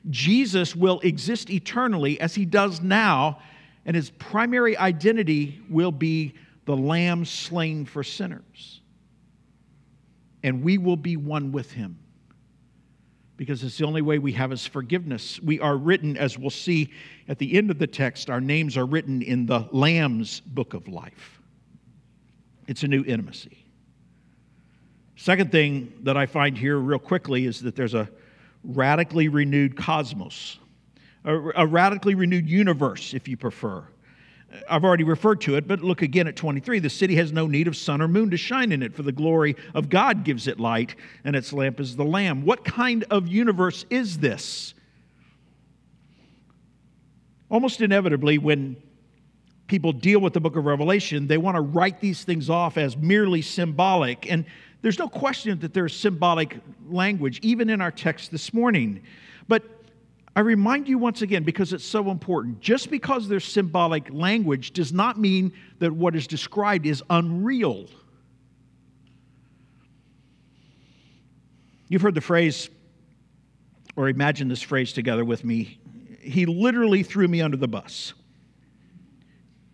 Jesus 0.09 0.75
will 0.75 0.99
exist 1.01 1.49
eternally 1.49 2.19
as 2.19 2.33
he 2.33 2.45
does 2.45 2.81
now 2.81 3.39
and 3.87 3.95
his 3.95 4.09
primary 4.11 4.77
identity 4.77 5.61
will 5.69 5.93
be 5.93 6.33
the 6.65 6.75
lamb 6.75 7.23
slain 7.23 7.85
for 7.85 8.03
sinners. 8.03 8.81
And 10.43 10.61
we 10.61 10.77
will 10.77 10.97
be 10.97 11.15
one 11.15 11.51
with 11.53 11.71
him 11.71 11.97
because 13.37 13.63
it's 13.63 13.77
the 13.77 13.85
only 13.85 14.01
way 14.01 14.19
we 14.19 14.33
have 14.33 14.51
his 14.51 14.67
forgiveness. 14.67 15.39
We 15.41 15.59
are 15.61 15.77
written, 15.77 16.17
as 16.17 16.37
we'll 16.37 16.49
see 16.49 16.91
at 17.29 17.39
the 17.39 17.57
end 17.57 17.71
of 17.71 17.79
the 17.79 17.87
text, 17.87 18.29
our 18.29 18.41
names 18.41 18.75
are 18.75 18.85
written 18.85 19.21
in 19.21 19.45
the 19.45 19.67
Lamb's 19.71 20.41
book 20.41 20.73
of 20.73 20.87
life. 20.87 21.39
It's 22.67 22.83
a 22.83 22.87
new 22.87 23.05
intimacy. 23.05 23.65
Second 25.15 25.51
thing 25.51 25.93
that 26.03 26.17
I 26.17 26.25
find 26.25 26.57
here, 26.57 26.77
real 26.77 26.99
quickly, 26.99 27.45
is 27.45 27.61
that 27.61 27.75
there's 27.75 27.93
a 27.93 28.09
radically 28.63 29.29
renewed 29.29 29.77
cosmos 29.77 30.59
a, 31.27 31.63
a 31.63 31.67
radically 31.67 32.15
renewed 32.15 32.49
universe, 32.49 33.13
if 33.13 33.27
you 33.27 33.37
prefer. 33.37 33.83
I've 34.69 34.85
already 34.85 35.03
referred 35.03 35.41
to 35.41 35.55
it, 35.57 35.67
but 35.67 35.81
look 35.81 36.01
again 36.01 36.25
at 36.25 36.37
23. 36.37 36.79
The 36.79 36.89
city 36.89 37.15
has 37.17 37.33
no 37.33 37.47
need 37.47 37.67
of 37.67 37.75
sun 37.75 38.01
or 38.01 38.07
moon 38.07 38.31
to 38.31 38.37
shine 38.37 38.71
in 38.71 38.81
it, 38.81 38.95
for 38.95 39.03
the 39.03 39.11
glory 39.11 39.57
of 39.75 39.89
God 39.89 40.23
gives 40.23 40.47
it 40.47 40.57
light, 40.57 40.95
and 41.25 41.35
its 41.35 41.51
lamp 41.51 41.81
is 41.81 41.97
the 41.97 42.05
Lamb. 42.05 42.45
What 42.45 42.63
kind 42.63 43.03
of 43.11 43.27
universe 43.27 43.85
is 43.89 44.19
this? 44.19 44.73
Almost 47.49 47.81
inevitably, 47.81 48.37
when 48.37 48.77
people 49.67 49.91
deal 49.91 50.19
with 50.21 50.31
the 50.31 50.39
book 50.39 50.55
of 50.55 50.65
Revelation, 50.65 51.27
they 51.27 51.37
want 51.37 51.55
to 51.55 51.61
write 51.61 51.99
these 51.99 52.23
things 52.23 52.49
off 52.49 52.77
as 52.77 52.95
merely 52.95 53.41
symbolic. 53.41 54.31
And 54.31 54.45
there's 54.81 54.97
no 54.97 55.09
question 55.09 55.59
that 55.59 55.73
there's 55.73 55.93
symbolic 55.93 56.57
language, 56.89 57.39
even 57.41 57.69
in 57.69 57.81
our 57.81 57.91
text 57.91 58.31
this 58.31 58.53
morning. 58.53 59.01
But 59.49 59.76
I 60.37 60.41
remind 60.41 60.87
you 60.87 60.99
once 60.99 61.23
again, 61.23 61.41
because 61.41 61.73
it's 61.73 61.83
so 61.83 62.11
important, 62.11 62.59
just 62.59 62.91
because 62.91 63.27
there's 63.27 63.43
symbolic 63.43 64.13
language 64.13 64.71
does 64.71 64.93
not 64.93 65.19
mean 65.19 65.51
that 65.79 65.91
what 65.91 66.15
is 66.15 66.27
described 66.27 66.85
is 66.85 67.01
unreal. 67.09 67.87
You've 71.89 72.03
heard 72.03 72.13
the 72.13 72.21
phrase, 72.21 72.69
or 73.95 74.09
imagine 74.09 74.47
this 74.47 74.61
phrase 74.61 74.93
together 74.93 75.25
with 75.25 75.43
me. 75.43 75.79
He 76.21 76.45
literally 76.45 77.01
threw 77.01 77.27
me 77.27 77.41
under 77.41 77.57
the 77.57 77.67
bus. 77.67 78.13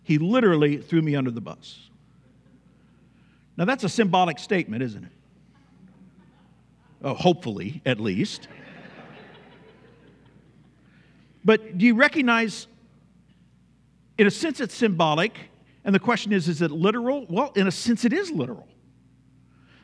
He 0.02 0.16
literally 0.16 0.78
threw 0.78 1.02
me 1.02 1.14
under 1.14 1.30
the 1.30 1.42
bus. 1.42 1.90
Now, 3.58 3.66
that's 3.66 3.84
a 3.84 3.90
symbolic 3.90 4.38
statement, 4.38 4.82
isn't 4.82 5.04
it? 5.04 5.12
Oh, 7.02 7.12
hopefully, 7.12 7.82
at 7.84 8.00
least. 8.00 8.48
But 11.44 11.78
do 11.78 11.84
you 11.84 11.94
recognize, 11.94 12.66
in 14.18 14.26
a 14.26 14.30
sense, 14.30 14.60
it's 14.60 14.74
symbolic? 14.74 15.36
And 15.84 15.94
the 15.94 16.00
question 16.00 16.32
is, 16.32 16.48
is 16.48 16.62
it 16.62 16.70
literal? 16.70 17.26
Well, 17.28 17.52
in 17.56 17.66
a 17.66 17.72
sense, 17.72 18.04
it 18.04 18.12
is 18.12 18.30
literal. 18.30 18.66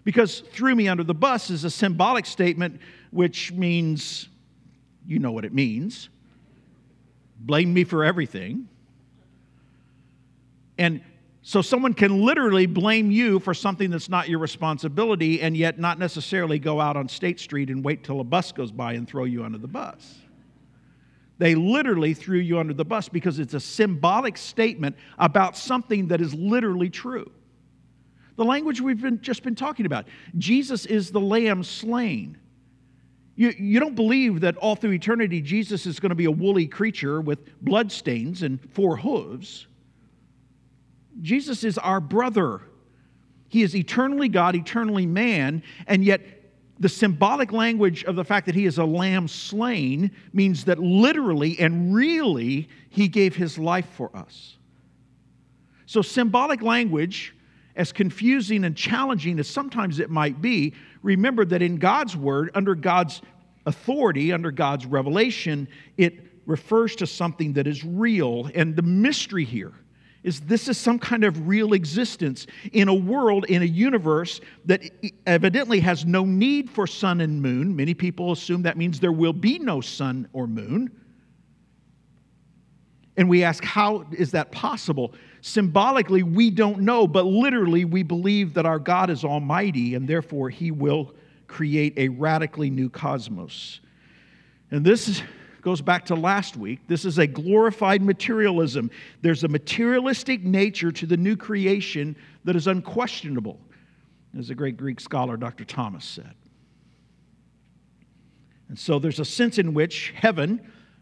Because 0.05 0.41
threw 0.41 0.75
me 0.75 0.89
under 0.89 1.05
the 1.05 1.15
bus 1.15 1.51
is 1.51 1.65
a 1.65 1.71
symbolic 1.71 2.25
statement 2.25 2.81
which 3.11 3.53
means, 3.53 4.29
you 5.07 5.19
know 5.19 5.33
what 5.33 5.45
it 5.45 5.53
means 5.53 6.09
blame 7.41 7.73
me 7.73 7.85
for 7.85 8.05
everything. 8.05 8.69
And 10.79 11.01
so 11.43 11.63
someone 11.63 11.95
can 11.95 12.23
literally 12.25 12.67
blame 12.67 13.11
you 13.11 13.41
for 13.41 13.55
something 13.55 13.91
that's 13.91 14.09
not 14.09 14.29
your 14.29 14.39
responsibility 14.39 15.41
and 15.41 15.57
yet 15.57 15.79
not 15.79 15.99
necessarily 15.99 16.59
go 16.59 16.81
out 16.81 16.97
on 16.97 17.09
State 17.09 17.41
Street 17.41 17.71
and 17.71 17.85
wait 17.85 18.05
till 18.05 18.21
a 18.21 18.25
bus 18.25 18.53
goes 18.53 18.71
by 18.71 18.93
and 18.93 19.09
throw 19.09 19.25
you 19.25 19.43
under 19.43 19.59
the 19.59 19.69
bus. 19.69 20.19
They 21.41 21.55
literally 21.55 22.13
threw 22.13 22.39
you 22.39 22.59
under 22.59 22.75
the 22.75 22.85
bus 22.85 23.09
because 23.09 23.39
it's 23.39 23.55
a 23.55 23.61
symbolic 23.61 24.37
statement 24.37 24.95
about 25.19 25.57
something 25.57 26.09
that 26.09 26.21
is 26.21 26.35
literally 26.35 26.91
true. 26.91 27.33
The 28.37 28.45
language 28.45 28.83
we've 28.83 29.01
been, 29.01 29.23
just 29.23 29.43
been 29.43 29.55
talking 29.55 29.87
about 29.87 30.07
Jesus 30.37 30.85
is 30.85 31.11
the 31.11 31.21
lamb 31.21 31.65
slain. 31.65 32.37
You, 33.37 33.55
you 33.59 33.81
don't 33.81 33.95
believe 33.95 34.43
that 34.43 34.59
all 34.59 34.77
through 34.77 34.93
eternity 34.93 35.41
Jesus 35.41 35.87
is 35.87 35.99
going 35.99 36.11
to 36.11 36.15
be 36.15 36.27
a 36.27 36.31
woolly 36.31 36.67
creature 36.67 37.23
with 37.23 37.39
bloodstains 37.63 38.43
and 38.43 38.61
four 38.73 38.99
hooves. 38.99 39.67
Jesus 41.23 41.65
is 41.65 41.79
our 41.79 42.03
brother. 42.03 42.61
He 43.49 43.63
is 43.63 43.75
eternally 43.75 44.29
God, 44.29 44.57
eternally 44.57 45.07
man, 45.07 45.63
and 45.87 46.05
yet 46.05 46.21
the 46.81 46.89
symbolic 46.89 47.53
language 47.53 48.05
of 48.05 48.17
the 48.17 48.25
fact 48.25 48.47
that 48.47 48.55
he 48.55 48.65
is 48.65 48.79
a 48.79 48.85
lamb 48.85 49.29
slain 49.29 50.11
means 50.33 50.65
that 50.65 50.79
literally 50.79 51.59
and 51.61 51.95
really 51.95 52.69
he 52.89 53.07
gave 53.07 53.37
his 53.37 53.59
life 53.59 53.87
for 53.93 54.11
us. 54.17 54.57
So, 55.85 56.01
symbolic 56.01 56.63
language, 56.63 57.35
as 57.77 57.93
confusing 57.93 58.65
and 58.65 58.75
challenging 58.75 59.39
as 59.39 59.49
sometimes 59.49 59.99
it 59.99 60.09
might 60.09 60.41
be, 60.41 60.73
remember 61.03 61.45
that 61.45 61.61
in 61.61 61.77
God's 61.77 62.17
word, 62.17 62.51
under 62.55 62.75
God's 62.75 63.21
authority, 63.67 64.33
under 64.33 64.51
God's 64.51 64.87
revelation, 64.87 65.69
it 65.99 66.47
refers 66.47 66.97
to 66.97 67.07
something 67.07 67.53
that 67.53 67.67
is 67.67 67.85
real. 67.85 68.51
And 68.55 68.75
the 68.75 68.83
mystery 68.83 69.45
here 69.45 69.75
is 70.23 70.41
this 70.41 70.69
is 70.69 70.77
some 70.77 70.99
kind 70.99 71.25
of 71.25 71.49
real 71.49 71.73
existence 71.73 72.47
in 72.73 72.89
a 72.89 72.95
world, 72.95 73.47
in 73.47 73.63
a 73.63 73.67
universe 73.67 74.41
that 74.67 74.83
evidently 75.27 75.81
has 75.81 76.05
no 76.05 76.25
need 76.25 76.69
for 76.69 76.87
sun 76.87 77.21
and 77.21 77.41
moon. 77.41 77.75
Many 77.75 77.95
people 77.95 78.33
assume 78.33 78.63
that 78.63 78.77
means 78.77 79.01
there 79.01 79.13
will 79.13 79.33
be 79.33 79.59
no 79.59 79.81
sun 79.81 80.29
or 80.33 80.47
moon. 80.47 80.91
And 83.17 83.29
we 83.29 83.45
ask, 83.45 83.65
how 83.65 84.07
is 84.13 84.31
that 84.33 84.53
possible? 84.53 85.15
Symbolically, 85.41 86.23
we 86.23 86.51
don't 86.51 86.81
know, 86.81 87.07
but 87.07 87.27
literally, 87.27 87.85
we 87.85 88.03
believe 88.03 88.55
that 88.55 88.67
our 88.67 88.79
God 88.79 89.11
is 89.11 89.25
almighty 89.25 89.95
and 89.95 90.07
therefore 90.07 90.51
he 90.51 90.71
will 90.71 91.15
create 91.47 91.95
a 91.97 92.09
radically 92.09 92.71
new 92.71 92.89
cosmos. 92.89 93.81
And 94.71 94.85
this 94.85 95.09
is 95.09 95.23
goes 95.63 95.81
back 95.81 96.07
to 96.07 96.15
last 96.15 96.57
week. 96.57 96.81
This 96.87 97.05
is 97.05 97.19
a 97.19 97.27
glorified 97.27 98.03
materialism. 98.03 98.91
There's 99.23 99.45
a 99.45 99.49
materialistic 99.49 100.43
nature 100.43 100.93
to 100.93 101.07
the 101.07 101.17
new 101.17 101.37
creation 101.37 102.17
that 102.45 102.57
is 102.57 102.67
unquestionable, 102.67 103.59
as 104.39 104.51
a 104.51 104.55
great 104.55 104.77
Greek 104.77 105.01
scholar, 105.01 105.37
Dr. 105.37 105.65
Thomas, 105.65 106.05
said. 106.05 106.35
And 108.69 108.79
so 108.79 108.99
there's 108.99 109.19
a 109.19 109.25
sense 109.25 109.59
in 109.59 109.75
which 109.75 110.13
heaven, 110.15 110.61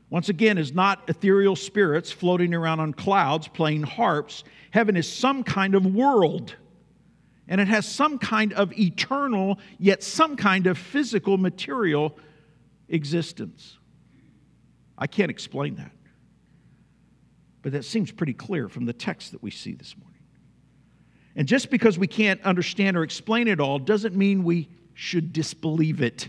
once 0.09 0.31
again, 0.31 0.57
is 0.57 0.73
not 0.73 1.03
ethereal 1.09 1.55
spirits 1.55 2.11
floating 2.11 2.55
around 2.55 2.81
on 2.81 2.95
clouds 2.95 3.47
playing 3.49 3.83
harps. 3.83 4.45
Heaven 4.71 4.97
is 4.97 5.11
some 5.11 5.45
kind 5.45 5.75
of 5.75 5.85
world 5.85 6.57
And 7.49 7.61
it 7.61 7.69
has 7.69 7.87
some 7.87 8.19
kind 8.19 8.53
of 8.53 8.79
eternal, 8.79 9.59
yet 9.79 10.03
some 10.03 10.37
kind 10.37 10.67
of 10.67 10.77
physical, 10.77 11.39
material 11.39 12.17
existence. 12.89 13.79
I 14.99 15.07
can't 15.07 15.31
explain 15.31 15.77
that. 15.77 15.93
But 17.63 17.73
that 17.73 17.85
seems 17.85 18.11
pretty 18.11 18.35
clear 18.35 18.69
from 18.69 18.85
the 18.85 18.93
text 18.93 19.33
that 19.33 19.43
we 19.43 19.51
see 19.51 19.75
this 19.75 19.97
morning. 19.97 20.21
And 21.37 21.47
just 21.47 21.71
because 21.71 21.99
we 21.99 22.09
can't 22.09 22.43
understand 22.43 22.97
or 22.97 23.05
explain 23.05 23.47
it 23.47 23.61
all 23.61 23.79
doesn't 23.79 24.17
mean 24.17 24.43
we 24.43 24.69
should 24.95 25.33
disbelieve 25.33 26.03
it, 26.03 26.29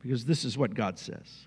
because 0.00 0.24
this 0.24 0.44
is 0.44 0.56
what 0.56 0.74
God 0.74 0.98
says. 0.98 1.46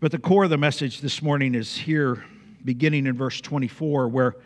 But 0.00 0.12
the 0.12 0.18
core 0.18 0.44
of 0.44 0.50
the 0.50 0.58
message 0.58 1.00
this 1.00 1.22
morning 1.22 1.54
is 1.54 1.76
here, 1.76 2.24
beginning 2.64 3.06
in 3.06 3.16
verse 3.16 3.40
24, 3.40 4.08
where 4.08 4.36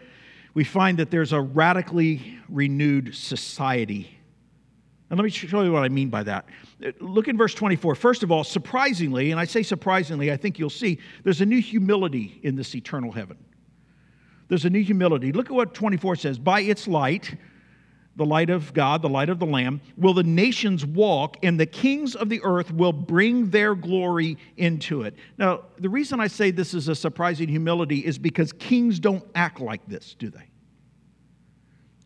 we 0.55 0.63
find 0.63 0.99
that 0.99 1.11
there's 1.11 1.33
a 1.33 1.41
radically 1.41 2.39
renewed 2.49 3.15
society. 3.15 4.19
And 5.13 5.19
let 5.19 5.25
me 5.25 5.31
show 5.31 5.61
you 5.61 5.73
what 5.73 5.83
I 5.83 5.91
mean 5.91 6.09
by 6.09 6.23
that. 6.23 6.47
Uh, 6.83 6.91
look 6.99 7.29
in 7.29 7.37
verse 7.37 7.53
24. 7.53 7.97
First 7.97 8.23
of 8.23 8.33
all, 8.33 8.45
surprisingly, 8.45 9.31
and 9.31 9.39
I 9.39 9.45
say 9.45 9.63
surprisingly, 9.63 10.33
I 10.33 10.39
think 10.39 10.59
you'll 10.59 10.71
see 10.71 10.99
there's 11.23 11.43
a 11.43 11.47
new 11.47 11.61
humility 11.61 12.41
in 12.43 12.57
this 12.57 12.75
eternal 12.75 13.13
heaven. 13.13 13.37
There's 14.49 14.65
a 14.65 14.71
new 14.71 14.83
humility. 14.83 15.31
Look 15.31 15.49
at 15.49 15.53
what 15.53 15.75
24 15.75 16.17
says. 16.17 16.39
By 16.39 16.63
its 16.63 16.89
light, 16.89 17.37
the 18.17 18.25
light 18.25 18.49
of 18.49 18.73
God, 18.73 19.03
the 19.03 19.11
light 19.11 19.29
of 19.29 19.39
the 19.39 19.45
Lamb, 19.45 19.83
will 19.99 20.15
the 20.15 20.23
nations 20.23 20.87
walk, 20.87 21.37
and 21.43 21.61
the 21.61 21.67
kings 21.67 22.17
of 22.17 22.31
the 22.31 22.41
earth 22.43 22.73
will 22.73 22.95
bring 22.95 23.51
their 23.51 23.75
glory 23.75 24.39
into 24.57 25.03
it. 25.03 25.15
Now, 25.37 25.65
the 25.79 25.91
reason 25.91 26.21
I 26.21 26.27
say 26.27 26.53
this 26.53 26.73
is 26.73 26.89
a 26.89 26.95
surprising 26.95 27.51
humility 27.51 27.99
is 27.99 28.19
because 28.19 28.55
kings 28.55 28.99
don't 28.99 29.27
act 29.35 29.61
like 29.61 29.87
this, 29.87 30.17
do 30.19 30.31
they? 30.31 30.52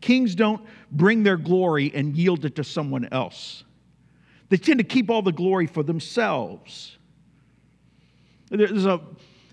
Kings 0.01 0.35
don't 0.35 0.61
bring 0.91 1.23
their 1.23 1.37
glory 1.37 1.91
and 1.93 2.15
yield 2.15 2.45
it 2.45 2.55
to 2.55 2.63
someone 2.63 3.07
else. 3.11 3.63
They 4.49 4.57
tend 4.57 4.79
to 4.79 4.83
keep 4.83 5.09
all 5.09 5.21
the 5.21 5.31
glory 5.31 5.67
for 5.67 5.83
themselves. 5.83 6.97
There's 8.49 8.85
a 8.85 9.01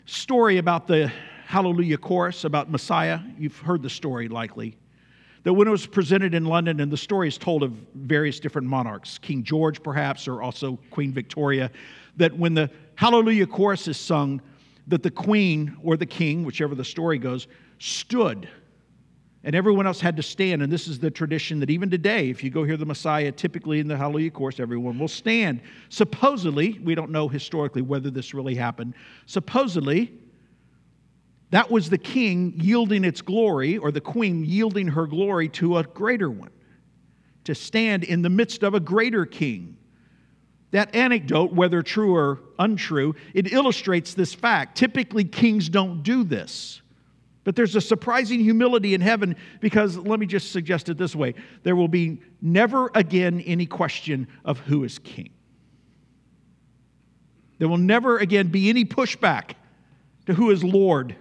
story 0.06 0.58
about 0.58 0.86
the 0.86 1.10
Hallelujah 1.46 1.98
chorus 1.98 2.44
about 2.44 2.70
Messiah. 2.70 3.20
You've 3.38 3.58
heard 3.58 3.82
the 3.82 3.90
story 3.90 4.28
likely 4.28 4.76
that 5.44 5.52
when 5.52 5.68
it 5.68 5.70
was 5.70 5.86
presented 5.86 6.34
in 6.34 6.46
London, 6.46 6.80
and 6.80 6.90
the 6.90 6.96
story 6.96 7.28
is 7.28 7.36
told 7.36 7.62
of 7.62 7.72
various 7.94 8.40
different 8.40 8.66
monarchs, 8.66 9.18
King 9.18 9.42
George 9.44 9.82
perhaps, 9.82 10.26
or 10.26 10.42
also 10.42 10.78
Queen 10.90 11.12
Victoria, 11.12 11.70
that 12.16 12.36
when 12.36 12.54
the 12.54 12.70
Hallelujah 12.96 13.46
chorus 13.46 13.86
is 13.86 13.98
sung, 13.98 14.40
that 14.86 15.02
the 15.02 15.10
queen 15.10 15.76
or 15.82 15.96
the 15.96 16.06
king, 16.06 16.44
whichever 16.44 16.74
the 16.74 16.84
story 16.84 17.18
goes, 17.18 17.46
stood. 17.78 18.48
And 19.44 19.54
everyone 19.54 19.86
else 19.86 20.00
had 20.00 20.16
to 20.16 20.22
stand. 20.22 20.62
And 20.62 20.72
this 20.72 20.88
is 20.88 20.98
the 20.98 21.10
tradition 21.10 21.60
that 21.60 21.68
even 21.68 21.90
today, 21.90 22.30
if 22.30 22.42
you 22.42 22.48
go 22.48 22.64
hear 22.64 22.78
the 22.78 22.86
Messiah, 22.86 23.30
typically 23.30 23.78
in 23.78 23.86
the 23.86 23.96
Hallelujah 23.96 24.30
Chorus, 24.30 24.58
everyone 24.58 24.98
will 24.98 25.06
stand. 25.06 25.60
Supposedly, 25.90 26.80
we 26.82 26.94
don't 26.94 27.10
know 27.10 27.28
historically 27.28 27.82
whether 27.82 28.10
this 28.10 28.32
really 28.32 28.54
happened, 28.54 28.94
supposedly, 29.26 30.12
that 31.50 31.70
was 31.70 31.90
the 31.90 31.98
king 31.98 32.54
yielding 32.56 33.04
its 33.04 33.20
glory, 33.20 33.76
or 33.76 33.92
the 33.92 34.00
queen 34.00 34.44
yielding 34.44 34.88
her 34.88 35.06
glory 35.06 35.48
to 35.50 35.76
a 35.76 35.84
greater 35.84 36.30
one, 36.30 36.50
to 37.44 37.54
stand 37.54 38.02
in 38.02 38.22
the 38.22 38.30
midst 38.30 38.62
of 38.62 38.72
a 38.72 38.80
greater 38.80 39.26
king. 39.26 39.76
That 40.70 40.94
anecdote, 40.94 41.52
whether 41.52 41.82
true 41.82 42.16
or 42.16 42.40
untrue, 42.58 43.14
it 43.34 43.52
illustrates 43.52 44.14
this 44.14 44.34
fact. 44.34 44.76
Typically, 44.76 45.22
kings 45.22 45.68
don't 45.68 46.02
do 46.02 46.24
this. 46.24 46.80
But 47.44 47.56
there's 47.56 47.76
a 47.76 47.80
surprising 47.80 48.40
humility 48.40 48.94
in 48.94 49.02
heaven 49.02 49.36
because, 49.60 49.96
let 49.98 50.18
me 50.18 50.26
just 50.26 50.50
suggest 50.50 50.88
it 50.88 50.96
this 50.96 51.14
way 51.14 51.34
there 51.62 51.76
will 51.76 51.88
be 51.88 52.20
never 52.40 52.90
again 52.94 53.40
any 53.42 53.66
question 53.66 54.28
of 54.44 54.58
who 54.60 54.82
is 54.84 54.98
king. 54.98 55.30
There 57.58 57.68
will 57.68 57.76
never 57.76 58.18
again 58.18 58.48
be 58.48 58.68
any 58.68 58.84
pushback 58.84 59.52
to 60.26 60.34
who 60.34 60.50
is 60.50 60.64
Lord. 60.64 61.14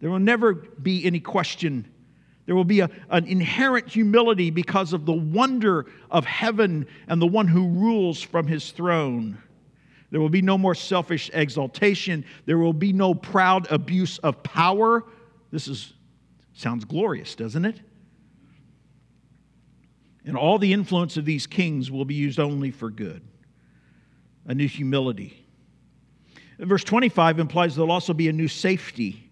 There 0.00 0.10
will 0.10 0.18
never 0.18 0.54
be 0.54 1.04
any 1.04 1.20
question. 1.20 1.88
There 2.46 2.56
will 2.56 2.64
be 2.64 2.80
a, 2.80 2.90
an 3.08 3.26
inherent 3.26 3.88
humility 3.88 4.50
because 4.50 4.92
of 4.92 5.06
the 5.06 5.12
wonder 5.12 5.86
of 6.10 6.24
heaven 6.24 6.88
and 7.06 7.22
the 7.22 7.26
one 7.26 7.46
who 7.46 7.68
rules 7.68 8.20
from 8.20 8.48
his 8.48 8.72
throne. 8.72 9.38
There 10.12 10.20
will 10.20 10.28
be 10.28 10.42
no 10.42 10.58
more 10.58 10.74
selfish 10.74 11.30
exaltation. 11.32 12.26
There 12.44 12.58
will 12.58 12.74
be 12.74 12.92
no 12.92 13.14
proud 13.14 13.66
abuse 13.72 14.18
of 14.18 14.42
power. 14.42 15.04
This 15.50 15.66
is, 15.66 15.94
sounds 16.52 16.84
glorious, 16.84 17.34
doesn't 17.34 17.64
it? 17.64 17.80
And 20.26 20.36
all 20.36 20.58
the 20.58 20.74
influence 20.74 21.16
of 21.16 21.24
these 21.24 21.46
kings 21.46 21.90
will 21.90 22.04
be 22.04 22.14
used 22.14 22.38
only 22.38 22.70
for 22.70 22.90
good. 22.90 23.22
A 24.46 24.54
new 24.54 24.68
humility. 24.68 25.46
Verse 26.58 26.84
25 26.84 27.38
implies 27.38 27.74
there'll 27.74 27.90
also 27.90 28.12
be 28.12 28.28
a 28.28 28.34
new 28.34 28.48
safety 28.48 29.31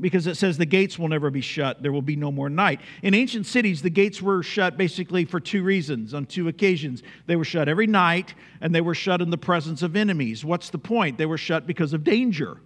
because 0.00 0.26
it 0.26 0.36
says 0.36 0.56
the 0.56 0.66
gates 0.66 0.98
will 0.98 1.08
never 1.08 1.30
be 1.30 1.40
shut. 1.40 1.82
There 1.82 1.92
will 1.92 2.02
be 2.02 2.16
no 2.16 2.32
more 2.32 2.48
night. 2.48 2.80
In 3.02 3.14
ancient 3.14 3.46
cities, 3.46 3.82
the 3.82 3.90
gates 3.90 4.22
were 4.22 4.42
shut 4.42 4.76
basically 4.76 5.24
for 5.24 5.38
two 5.38 5.62
reasons, 5.62 6.14
on 6.14 6.26
two 6.26 6.48
occasions. 6.48 7.02
They 7.26 7.36
were 7.36 7.44
shut 7.44 7.68
every 7.68 7.86
night, 7.86 8.34
and 8.60 8.74
they 8.74 8.80
were 8.80 8.94
shut 8.94 9.20
in 9.20 9.30
the 9.30 9.38
presence 9.38 9.82
of 9.82 9.94
enemies. 9.94 10.44
What's 10.44 10.70
the 10.70 10.78
point? 10.78 11.18
They 11.18 11.26
were 11.26 11.38
shut 11.38 11.66
because 11.66 11.92
of 11.92 12.04
danger. 12.04 12.58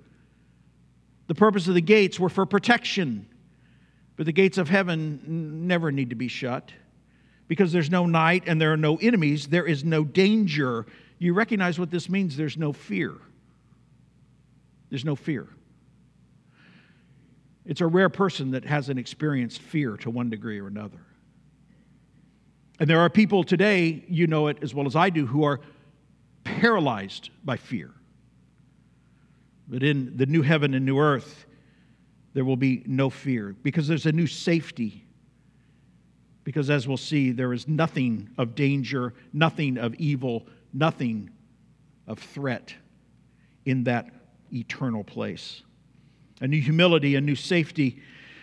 The 1.26 1.34
purpose 1.34 1.66
of 1.66 1.74
the 1.74 1.80
gates 1.80 2.20
were 2.20 2.28
for 2.28 2.46
protection. 2.46 3.26
But 4.16 4.26
the 4.26 4.32
gates 4.32 4.56
of 4.56 4.68
heaven 4.68 5.66
never 5.66 5.92
need 5.92 6.10
to 6.10 6.16
be 6.16 6.28
shut 6.28 6.72
because 7.48 7.72
there's 7.72 7.90
no 7.90 8.06
night 8.06 8.44
and 8.46 8.60
there 8.60 8.72
are 8.72 8.78
no 8.78 8.96
enemies. 8.96 9.48
There 9.48 9.66
is 9.66 9.84
no 9.84 10.04
danger. 10.04 10.86
You 11.18 11.34
recognize 11.34 11.78
what 11.78 11.90
this 11.90 12.08
means? 12.08 12.36
There's 12.36 12.56
no 12.56 12.72
fear. 12.72 13.14
There's 14.90 15.04
no 15.04 15.16
fear. 15.16 15.48
It's 17.66 17.80
a 17.80 17.86
rare 17.86 18.08
person 18.08 18.52
that 18.52 18.64
hasn't 18.64 18.98
experienced 18.98 19.60
fear 19.60 19.96
to 19.98 20.10
one 20.10 20.30
degree 20.30 20.60
or 20.60 20.68
another. 20.68 21.00
And 22.78 22.88
there 22.88 23.00
are 23.00 23.10
people 23.10 23.42
today, 23.42 24.04
you 24.08 24.26
know 24.26 24.46
it 24.46 24.58
as 24.62 24.72
well 24.72 24.86
as 24.86 24.94
I 24.94 25.10
do, 25.10 25.26
who 25.26 25.44
are 25.44 25.60
paralyzed 26.44 27.30
by 27.44 27.56
fear. 27.56 27.90
But 29.66 29.82
in 29.82 30.16
the 30.16 30.26
new 30.26 30.42
heaven 30.42 30.74
and 30.74 30.86
new 30.86 30.98
earth, 30.98 31.46
there 32.34 32.44
will 32.44 32.56
be 32.56 32.84
no 32.86 33.10
fear 33.10 33.56
because 33.62 33.88
there's 33.88 34.06
a 34.06 34.12
new 34.12 34.28
safety. 34.28 35.04
Because 36.44 36.70
as 36.70 36.86
we'll 36.86 36.98
see, 36.98 37.32
there 37.32 37.52
is 37.52 37.66
nothing 37.66 38.30
of 38.38 38.54
danger, 38.54 39.14
nothing 39.32 39.78
of 39.78 39.94
evil, 39.96 40.46
nothing 40.72 41.30
of 42.06 42.20
threat 42.20 42.72
in 43.64 43.84
that 43.84 44.08
eternal 44.52 45.02
place 45.02 45.62
a 46.40 46.48
new 46.48 46.60
humility, 46.60 47.14
a 47.14 47.20
new 47.20 47.36
safety. 47.36 48.00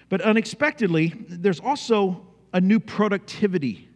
But 0.10 0.22
unexpectedly, 0.22 1.14
there's 1.28 1.60
also 1.60 2.26
a 2.54 2.62
new 2.62 2.80
productivity. 2.80 3.88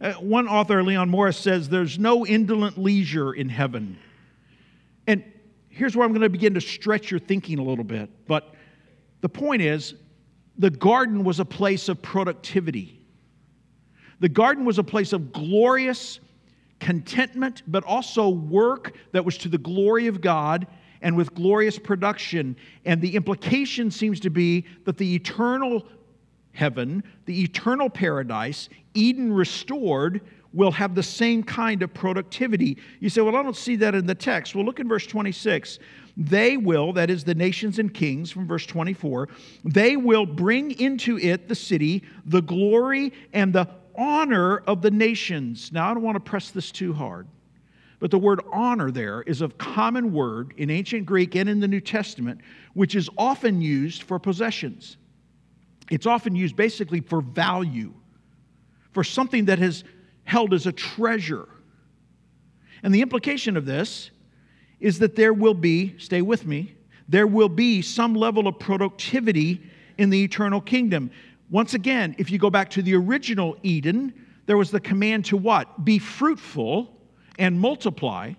Uh, 0.00 0.12
one 0.14 0.48
author, 0.48 0.82
Leon 0.82 1.08
Morris, 1.08 1.36
says 1.36 1.68
there's 1.68 1.98
no 1.98 2.26
indolent 2.26 2.78
leisure 2.78 3.32
in 3.32 3.48
heaven. 3.48 3.98
And 5.06 5.24
here's 5.68 5.96
where 5.96 6.04
I'm 6.04 6.12
going 6.12 6.22
to 6.22 6.28
begin 6.28 6.54
to 6.54 6.60
stretch 6.60 7.10
your 7.10 7.20
thinking 7.20 7.58
a 7.58 7.62
little 7.62 7.84
bit. 7.84 8.10
But 8.26 8.54
the 9.20 9.28
point 9.28 9.62
is, 9.62 9.94
the 10.56 10.70
garden 10.70 11.24
was 11.24 11.40
a 11.40 11.44
place 11.44 11.88
of 11.88 12.02
productivity. 12.02 13.00
The 14.20 14.28
garden 14.28 14.64
was 14.64 14.78
a 14.78 14.84
place 14.84 15.12
of 15.12 15.32
glorious 15.32 16.20
contentment, 16.80 17.62
but 17.66 17.84
also 17.84 18.28
work 18.28 18.94
that 19.12 19.24
was 19.24 19.38
to 19.38 19.48
the 19.48 19.58
glory 19.58 20.06
of 20.06 20.20
God 20.20 20.66
and 21.02 21.16
with 21.16 21.34
glorious 21.34 21.78
production. 21.78 22.56
And 22.84 23.00
the 23.00 23.14
implication 23.14 23.90
seems 23.90 24.20
to 24.20 24.30
be 24.30 24.66
that 24.84 24.96
the 24.96 25.14
eternal 25.14 25.86
heaven, 26.52 27.04
the 27.26 27.42
eternal 27.42 27.88
paradise, 27.88 28.68
Eden 28.94 29.32
restored, 29.32 30.20
will 30.52 30.72
have 30.72 30.94
the 30.94 31.02
same 31.02 31.42
kind 31.42 31.82
of 31.82 31.92
productivity. 31.92 32.78
You 33.00 33.08
say, 33.08 33.20
Well, 33.20 33.36
I 33.36 33.42
don't 33.42 33.56
see 33.56 33.76
that 33.76 33.94
in 33.94 34.06
the 34.06 34.14
text. 34.14 34.54
Well, 34.54 34.64
look 34.64 34.80
in 34.80 34.88
verse 34.88 35.06
26. 35.06 35.78
They 36.16 36.56
will, 36.56 36.92
that 36.94 37.10
is 37.10 37.22
the 37.22 37.34
nations 37.34 37.78
and 37.78 37.94
kings 37.94 38.30
from 38.30 38.48
verse 38.48 38.66
24, 38.66 39.28
they 39.64 39.96
will 39.96 40.26
bring 40.26 40.72
into 40.80 41.18
it, 41.18 41.48
the 41.48 41.54
city, 41.54 42.02
the 42.26 42.42
glory 42.42 43.12
and 43.32 43.52
the 43.52 43.68
honor 43.96 44.58
of 44.58 44.82
the 44.82 44.90
nations. 44.90 45.70
Now, 45.72 45.90
I 45.90 45.94
don't 45.94 46.02
want 46.02 46.16
to 46.16 46.20
press 46.20 46.50
this 46.50 46.72
too 46.72 46.92
hard. 46.92 47.28
But 48.00 48.10
the 48.10 48.18
word 48.18 48.40
honor 48.52 48.90
there 48.90 49.22
is 49.22 49.42
a 49.42 49.48
common 49.48 50.12
word 50.12 50.54
in 50.56 50.70
ancient 50.70 51.04
Greek 51.04 51.34
and 51.34 51.48
in 51.48 51.60
the 51.60 51.68
New 51.68 51.80
Testament, 51.80 52.40
which 52.74 52.94
is 52.94 53.10
often 53.18 53.60
used 53.60 54.04
for 54.04 54.18
possessions. 54.18 54.96
It's 55.90 56.06
often 56.06 56.36
used 56.36 56.54
basically 56.54 57.00
for 57.00 57.20
value, 57.20 57.92
for 58.92 59.02
something 59.02 59.46
that 59.46 59.58
is 59.58 59.84
held 60.24 60.54
as 60.54 60.66
a 60.66 60.72
treasure. 60.72 61.48
And 62.82 62.94
the 62.94 63.02
implication 63.02 63.56
of 63.56 63.66
this 63.66 64.10
is 64.78 65.00
that 65.00 65.16
there 65.16 65.32
will 65.32 65.54
be, 65.54 65.98
stay 65.98 66.22
with 66.22 66.46
me, 66.46 66.74
there 67.08 67.26
will 67.26 67.48
be 67.48 67.82
some 67.82 68.14
level 68.14 68.46
of 68.46 68.58
productivity 68.58 69.60
in 69.96 70.10
the 70.10 70.22
eternal 70.22 70.60
kingdom. 70.60 71.10
once 71.50 71.74
again, 71.74 72.14
if 72.18 72.30
you 72.30 72.38
go 72.38 72.50
back 72.50 72.68
to 72.68 72.82
the 72.82 72.94
original 72.94 73.56
Eden, 73.62 74.12
there 74.46 74.58
was 74.58 74.70
the 74.70 74.78
command 74.78 75.24
to 75.24 75.36
what? 75.36 75.84
Be 75.84 75.98
fruitful 75.98 76.97
and 77.38 77.58
multiply 77.58 78.32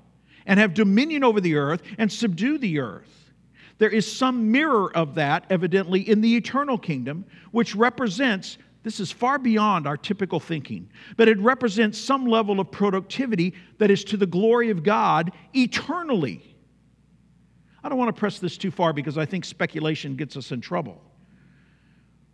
and 0.45 0.59
have 0.59 0.73
dominion 0.73 1.23
over 1.23 1.39
the 1.41 1.55
earth 1.55 1.81
and 1.97 2.11
subdue 2.11 2.57
the 2.57 2.79
earth. 2.79 3.31
There 3.77 3.89
is 3.89 4.11
some 4.11 4.51
mirror 4.51 4.95
of 4.95 5.15
that, 5.15 5.45
evidently, 5.49 6.07
in 6.07 6.21
the 6.21 6.35
eternal 6.35 6.77
kingdom, 6.77 7.25
which 7.51 7.75
represents 7.75 8.57
this 8.83 8.99
is 8.99 9.11
far 9.11 9.37
beyond 9.37 9.87
our 9.87 9.97
typical 9.97 10.39
thinking, 10.39 10.89
but 11.17 11.27
it 11.27 11.37
represents 11.39 11.97
some 11.97 12.25
level 12.25 12.59
of 12.59 12.71
productivity 12.71 13.53
that 13.77 13.91
is 13.91 14.03
to 14.05 14.17
the 14.17 14.25
glory 14.25 14.69
of 14.69 14.83
God 14.83 15.31
eternally. 15.53 16.55
I 17.83 17.89
don't 17.89 17.97
want 17.97 18.13
to 18.13 18.19
press 18.19 18.39
this 18.39 18.57
too 18.57 18.71
far 18.71 18.93
because 18.93 19.17
I 19.17 19.25
think 19.25 19.45
speculation 19.45 20.15
gets 20.15 20.35
us 20.37 20.51
in 20.51 20.61
trouble. 20.61 21.01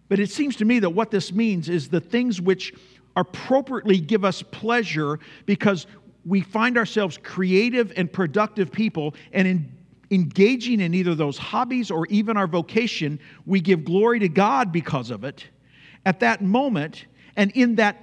But 0.08 0.19
it 0.19 0.30
seems 0.30 0.56
to 0.58 0.65
me 0.65 0.80
that 0.80 0.91
what 0.91 1.12
this 1.12 1.34
means 1.34 1.67
is 1.67 1.89
the 1.89 1.99
things 1.99 2.39
which 2.39 2.73
appropriately 3.15 3.99
give 3.99 4.23
us 4.23 4.41
pleasure 4.41 5.19
because 5.45 5.88
we 6.26 6.42
find 6.42 6.78
ourselves 6.78 7.20
creative 7.22 7.94
and 7.96 8.12
productive 8.12 8.72
people, 8.72 9.14
and 9.32 9.48
in 9.48 9.72
engaging 10.12 10.82
in 10.82 10.94
either 10.94 11.16
those 11.16 11.38
hobbies 11.38 11.92
or 11.92 12.06
even 12.08 12.38
our 12.38 12.48
vocation, 12.48 13.20
we 13.46 13.60
give 13.60 13.84
glory 13.84 14.20
to 14.20 14.30
God 14.30 14.72
because 14.72 15.10
of 15.10 15.24
it 15.24 15.46
at 16.06 16.20
that 16.20 16.42
moment 16.42 17.06
and 17.36 17.52
in 17.52 17.76
that 17.76 18.02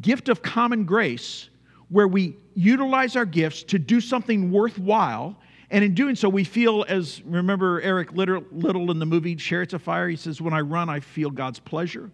gift 0.00 0.28
of 0.28 0.42
common 0.42 0.84
grace 0.84 1.50
where 1.88 2.08
we 2.08 2.36
utilize 2.54 3.16
our 3.16 3.26
gifts 3.26 3.62
to 3.64 3.78
do 3.78 4.00
something 4.00 4.50
worthwhile. 4.50 5.36
And 5.70 5.84
in 5.84 5.94
doing 5.94 6.14
so, 6.14 6.28
we 6.28 6.44
feel, 6.44 6.84
as 6.88 7.22
remember 7.24 7.80
Eric 7.82 8.12
Liddell 8.12 8.90
in 8.90 8.98
the 8.98 9.06
movie 9.06 9.36
Chariots 9.36 9.74
of 9.74 9.82
Fire, 9.82 10.08
he 10.08 10.16
says, 10.16 10.40
When 10.40 10.54
I 10.54 10.60
run, 10.60 10.88
I 10.88 11.00
feel 11.00 11.30
God's 11.30 11.58
pleasure. 11.58 12.10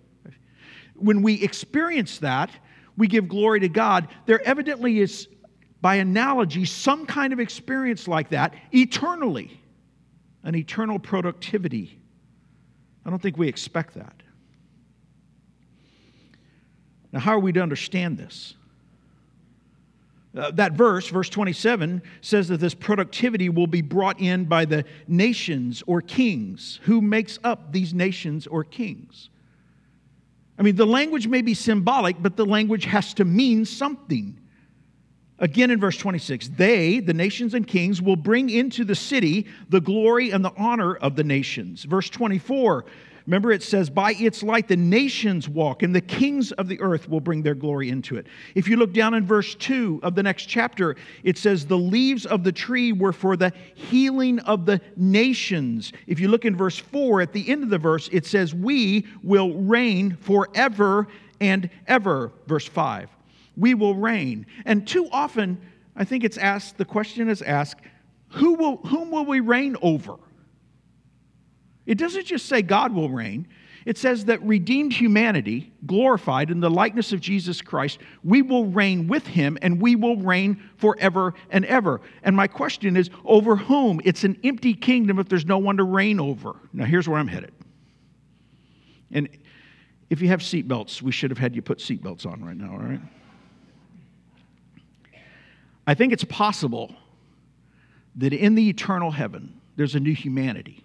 When 0.94 1.22
we 1.22 1.42
experience 1.42 2.18
that, 2.18 2.50
we 2.98 3.06
give 3.06 3.28
glory 3.28 3.60
to 3.60 3.68
God. 3.68 4.08
There 4.26 4.46
evidently 4.46 4.98
is, 4.98 5.28
by 5.80 5.94
analogy, 5.94 6.64
some 6.64 7.06
kind 7.06 7.32
of 7.32 7.40
experience 7.40 8.08
like 8.08 8.30
that 8.30 8.54
eternally, 8.72 9.58
an 10.42 10.56
eternal 10.56 10.98
productivity. 10.98 11.98
I 13.06 13.10
don't 13.10 13.22
think 13.22 13.38
we 13.38 13.48
expect 13.48 13.94
that. 13.94 14.14
Now, 17.12 17.20
how 17.20 17.32
are 17.32 17.38
we 17.38 17.52
to 17.52 17.62
understand 17.62 18.18
this? 18.18 18.54
Uh, 20.36 20.50
that 20.50 20.72
verse, 20.72 21.08
verse 21.08 21.30
27, 21.30 22.02
says 22.20 22.48
that 22.48 22.58
this 22.58 22.74
productivity 22.74 23.48
will 23.48 23.66
be 23.66 23.80
brought 23.80 24.20
in 24.20 24.44
by 24.44 24.64
the 24.64 24.84
nations 25.06 25.82
or 25.86 26.02
kings. 26.02 26.80
Who 26.82 27.00
makes 27.00 27.38
up 27.44 27.72
these 27.72 27.94
nations 27.94 28.46
or 28.46 28.62
kings? 28.62 29.30
I 30.58 30.62
mean, 30.62 30.76
the 30.76 30.86
language 30.86 31.28
may 31.28 31.40
be 31.40 31.54
symbolic, 31.54 32.20
but 32.20 32.36
the 32.36 32.44
language 32.44 32.84
has 32.84 33.14
to 33.14 33.24
mean 33.24 33.64
something. 33.64 34.38
Again 35.38 35.70
in 35.70 35.78
verse 35.78 35.96
26, 35.96 36.48
they, 36.56 36.98
the 36.98 37.14
nations 37.14 37.54
and 37.54 37.64
kings, 37.64 38.02
will 38.02 38.16
bring 38.16 38.50
into 38.50 38.84
the 38.84 38.96
city 38.96 39.46
the 39.68 39.80
glory 39.80 40.30
and 40.30 40.44
the 40.44 40.52
honor 40.56 40.96
of 40.96 41.14
the 41.14 41.22
nations. 41.22 41.84
Verse 41.84 42.10
24, 42.10 42.84
Remember, 43.28 43.52
it 43.52 43.62
says, 43.62 43.90
By 43.90 44.12
its 44.12 44.42
light 44.42 44.68
the 44.68 44.76
nations 44.76 45.50
walk, 45.50 45.82
and 45.82 45.94
the 45.94 46.00
kings 46.00 46.50
of 46.52 46.66
the 46.66 46.80
earth 46.80 47.10
will 47.10 47.20
bring 47.20 47.42
their 47.42 47.54
glory 47.54 47.90
into 47.90 48.16
it. 48.16 48.26
If 48.54 48.68
you 48.68 48.78
look 48.78 48.94
down 48.94 49.12
in 49.12 49.26
verse 49.26 49.54
2 49.56 50.00
of 50.02 50.14
the 50.14 50.22
next 50.22 50.46
chapter, 50.46 50.96
it 51.22 51.36
says, 51.36 51.66
The 51.66 51.76
leaves 51.76 52.24
of 52.24 52.42
the 52.42 52.52
tree 52.52 52.90
were 52.90 53.12
for 53.12 53.36
the 53.36 53.52
healing 53.74 54.38
of 54.40 54.64
the 54.64 54.80
nations. 54.96 55.92
If 56.06 56.20
you 56.20 56.28
look 56.28 56.46
in 56.46 56.56
verse 56.56 56.78
4, 56.78 57.20
at 57.20 57.34
the 57.34 57.46
end 57.50 57.62
of 57.62 57.68
the 57.68 57.76
verse, 57.76 58.08
it 58.12 58.24
says, 58.24 58.54
We 58.54 59.06
will 59.22 59.52
reign 59.52 60.16
forever 60.16 61.06
and 61.38 61.68
ever. 61.86 62.32
Verse 62.46 62.66
5. 62.66 63.10
We 63.58 63.74
will 63.74 63.94
reign. 63.94 64.46
And 64.64 64.88
too 64.88 65.06
often, 65.12 65.60
I 65.94 66.04
think 66.04 66.24
it's 66.24 66.38
asked, 66.38 66.78
the 66.78 66.86
question 66.86 67.28
is 67.28 67.42
asked, 67.42 67.82
who 68.30 68.54
will, 68.54 68.76
whom 68.78 69.10
will 69.10 69.26
we 69.26 69.40
reign 69.40 69.76
over? 69.82 70.16
It 71.88 71.96
doesn't 71.96 72.26
just 72.26 72.46
say 72.46 72.60
God 72.60 72.92
will 72.92 73.08
reign, 73.08 73.48
it 73.86 73.96
says 73.96 74.26
that 74.26 74.42
redeemed 74.42 74.92
humanity, 74.92 75.72
glorified 75.86 76.50
in 76.50 76.60
the 76.60 76.68
likeness 76.68 77.14
of 77.14 77.20
Jesus 77.20 77.62
Christ, 77.62 77.98
we 78.22 78.42
will 78.42 78.66
reign 78.66 79.08
with 79.08 79.26
him 79.26 79.56
and 79.62 79.80
we 79.80 79.96
will 79.96 80.18
reign 80.18 80.62
forever 80.76 81.32
and 81.48 81.64
ever. 81.64 82.02
And 82.22 82.36
my 82.36 82.46
question 82.46 82.98
is 82.98 83.08
over 83.24 83.56
whom? 83.56 84.02
It's 84.04 84.24
an 84.24 84.38
empty 84.44 84.74
kingdom 84.74 85.18
if 85.18 85.30
there's 85.30 85.46
no 85.46 85.56
one 85.56 85.78
to 85.78 85.84
reign 85.84 86.20
over. 86.20 86.56
Now, 86.74 86.84
here's 86.84 87.08
where 87.08 87.18
I'm 87.18 87.26
headed. 87.26 87.54
And 89.10 89.30
if 90.10 90.20
you 90.20 90.28
have 90.28 90.40
seatbelts, 90.40 91.00
we 91.00 91.10
should 91.10 91.30
have 91.30 91.38
had 91.38 91.56
you 91.56 91.62
put 91.62 91.78
seatbelts 91.78 92.26
on 92.26 92.44
right 92.44 92.56
now, 92.56 92.72
all 92.72 92.78
right? 92.78 93.00
I 95.86 95.94
think 95.94 96.12
it's 96.12 96.24
possible 96.24 96.94
that 98.16 98.34
in 98.34 98.54
the 98.54 98.68
eternal 98.68 99.10
heaven, 99.10 99.58
there's 99.76 99.94
a 99.94 100.00
new 100.00 100.14
humanity. 100.14 100.84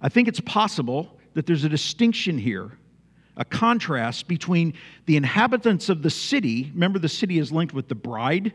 I 0.00 0.08
think 0.08 0.28
it's 0.28 0.40
possible 0.40 1.18
that 1.34 1.46
there's 1.46 1.64
a 1.64 1.68
distinction 1.68 2.38
here, 2.38 2.72
a 3.36 3.44
contrast 3.44 4.28
between 4.28 4.74
the 5.06 5.16
inhabitants 5.16 5.88
of 5.88 6.02
the 6.02 6.10
city. 6.10 6.70
Remember, 6.74 6.98
the 6.98 7.08
city 7.08 7.38
is 7.38 7.50
linked 7.50 7.74
with 7.74 7.88
the 7.88 7.94
bride. 7.94 8.52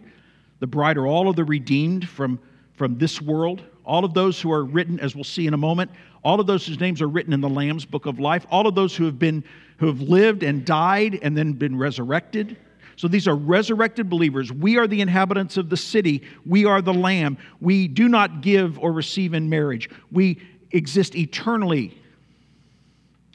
The 0.60 0.68
bride 0.68 0.98
are 0.98 1.08
all 1.08 1.30
of 1.30 1.36
the 1.36 1.44
redeemed 1.44 2.08
from, 2.08 2.40
from 2.74 2.98
this 2.98 3.22
world, 3.22 3.64
all 3.86 4.06
of 4.06 4.14
those 4.14 4.40
who 4.40 4.52
are 4.52 4.64
written, 4.64 5.00
as 5.00 5.16
we'll 5.16 5.24
see 5.24 5.48
in 5.48 5.54
a 5.54 5.58
moment, 5.58 5.92
all 6.24 6.40
of 6.40 6.48
those 6.48 6.66
whose 6.66 6.80
names 6.80 7.02
are 7.02 7.08
written 7.08 7.34
in 7.34 7.42
the 7.42 7.50
Lamb's 7.50 7.86
book 7.86 8.06
of 8.06 8.20
life, 8.20 8.46
all 8.52 8.68
of 8.68 8.76
those 8.76 8.96
who 8.96 9.06
have 9.06 9.18
been 9.18 9.44
who 9.80 9.88
have 9.88 10.02
lived 10.02 10.44
and 10.44 10.66
died 10.66 11.20
and 11.22 11.38
then 11.38 11.54
been 11.54 11.78
resurrected. 11.78 12.58
So 12.98 13.08
these 13.08 13.30
are 13.30 13.36
resurrected 13.36 14.10
believers. 14.10 14.52
We 14.52 14.78
are 14.78 14.88
the 14.88 15.00
inhabitants 15.00 15.56
of 15.56 15.70
the 15.70 15.78
city. 15.78 16.22
We 16.46 16.66
are 16.66 16.82
the 16.82 16.94
lamb. 16.94 17.38
We 17.62 17.88
do 17.88 18.10
not 18.10 18.42
give 18.42 18.78
or 18.78 18.92
receive 18.92 19.34
in 19.34 19.50
marriage. 19.50 19.90
We 20.12 20.42
exist 20.72 21.16
eternally 21.16 21.98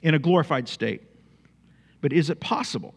in 0.02 0.14
a 0.14 0.18
glorified 0.18 0.68
state. 0.68 1.02
But 2.00 2.12
is 2.12 2.30
it 2.30 2.40
possible? 2.40 2.94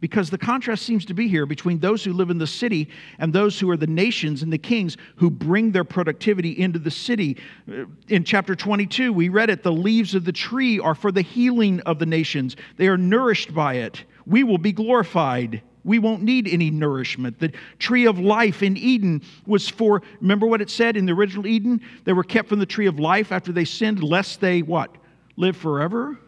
Because 0.00 0.28
the 0.28 0.38
contrast 0.38 0.82
seems 0.82 1.06
to 1.06 1.14
be 1.14 1.26
here 1.26 1.46
between 1.46 1.78
those 1.78 2.04
who 2.04 2.12
live 2.12 2.28
in 2.28 2.36
the 2.36 2.46
city 2.46 2.90
and 3.18 3.32
those 3.32 3.58
who 3.58 3.70
are 3.70 3.76
the 3.76 3.86
nations 3.86 4.42
and 4.42 4.52
the 4.52 4.58
kings 4.58 4.96
who 5.16 5.30
bring 5.30 5.72
their 5.72 5.84
productivity 5.84 6.50
into 6.50 6.78
the 6.78 6.90
city. 6.90 7.38
Uh, 7.70 7.86
in 8.08 8.22
chapter 8.22 8.54
22, 8.54 9.12
we 9.12 9.30
read 9.30 9.48
it 9.48 9.62
the 9.62 9.72
leaves 9.72 10.14
of 10.14 10.24
the 10.24 10.32
tree 10.32 10.78
are 10.78 10.94
for 10.94 11.10
the 11.10 11.22
healing 11.22 11.80
of 11.80 11.98
the 11.98 12.06
nations, 12.06 12.56
they 12.76 12.88
are 12.88 12.98
nourished 12.98 13.54
by 13.54 13.74
it. 13.74 14.04
We 14.26 14.44
will 14.44 14.58
be 14.58 14.72
glorified 14.72 15.62
we 15.86 16.00
won't 16.00 16.22
need 16.22 16.48
any 16.48 16.68
nourishment. 16.68 17.38
The 17.38 17.52
tree 17.78 18.06
of 18.06 18.18
life 18.18 18.62
in 18.62 18.76
Eden 18.76 19.22
was 19.46 19.68
for, 19.68 20.02
remember 20.20 20.46
what 20.46 20.60
it 20.60 20.68
said 20.68 20.96
in 20.96 21.06
the 21.06 21.12
original 21.12 21.46
Eden? 21.46 21.80
They 22.04 22.12
were 22.12 22.24
kept 22.24 22.48
from 22.48 22.58
the 22.58 22.66
tree 22.66 22.86
of 22.86 22.98
life 22.98 23.30
after 23.30 23.52
they 23.52 23.64
sinned, 23.64 24.02
lest 24.02 24.40
they 24.40 24.62
what? 24.62 24.94
Live 25.36 25.56
forever? 25.56 26.18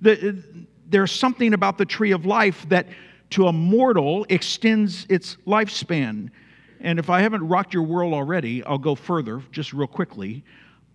The, 0.00 0.42
there's 0.88 1.12
something 1.12 1.52
about 1.52 1.76
the 1.76 1.84
tree 1.84 2.12
of 2.12 2.24
life 2.24 2.66
that 2.70 2.86
to 3.30 3.46
a 3.46 3.52
mortal 3.52 4.24
extends 4.30 5.06
its 5.10 5.36
lifespan. 5.46 6.30
And 6.80 6.98
if 6.98 7.10
I 7.10 7.20
haven't 7.20 7.46
rocked 7.46 7.74
your 7.74 7.82
world 7.82 8.14
already, 8.14 8.64
I'll 8.64 8.78
go 8.78 8.94
further 8.94 9.42
just 9.52 9.74
real 9.74 9.86
quickly. 9.86 10.42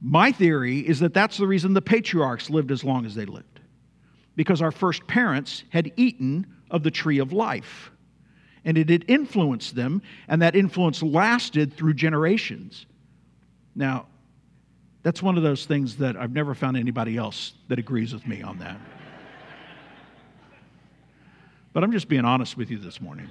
My 0.01 0.31
theory 0.31 0.79
is 0.79 0.99
that 0.99 1.13
that's 1.13 1.37
the 1.37 1.45
reason 1.45 1.73
the 1.73 1.81
patriarchs 1.81 2.49
lived 2.49 2.71
as 2.71 2.83
long 2.83 3.05
as 3.05 3.13
they 3.13 3.25
lived. 3.25 3.54
Because 4.35 4.61
our 4.61 4.71
first 4.71 5.05
parents 5.07 5.63
had 5.69 5.91
eaten 5.95 6.45
of 6.71 6.83
the 6.83 6.91
tree 6.91 7.19
of 7.19 7.31
life. 7.31 7.91
And 8.63 8.77
it 8.77 8.89
had 8.89 9.05
influenced 9.07 9.75
them, 9.75 10.01
and 10.27 10.41
that 10.41 10.55
influence 10.55 11.03
lasted 11.03 11.73
through 11.73 11.93
generations. 11.93 12.85
Now, 13.75 14.07
that's 15.03 15.21
one 15.21 15.37
of 15.37 15.43
those 15.43 15.65
things 15.67 15.97
that 15.97 16.17
I've 16.17 16.31
never 16.31 16.55
found 16.55 16.77
anybody 16.77 17.15
else 17.15 17.53
that 17.67 17.77
agrees 17.77 18.11
with 18.11 18.25
me 18.25 18.41
on 18.41 18.57
that. 18.57 18.79
but 21.73 21.83
I'm 21.83 21.91
just 21.91 22.07
being 22.07 22.25
honest 22.25 22.57
with 22.57 22.71
you 22.71 22.79
this 22.79 22.99
morning. 22.99 23.29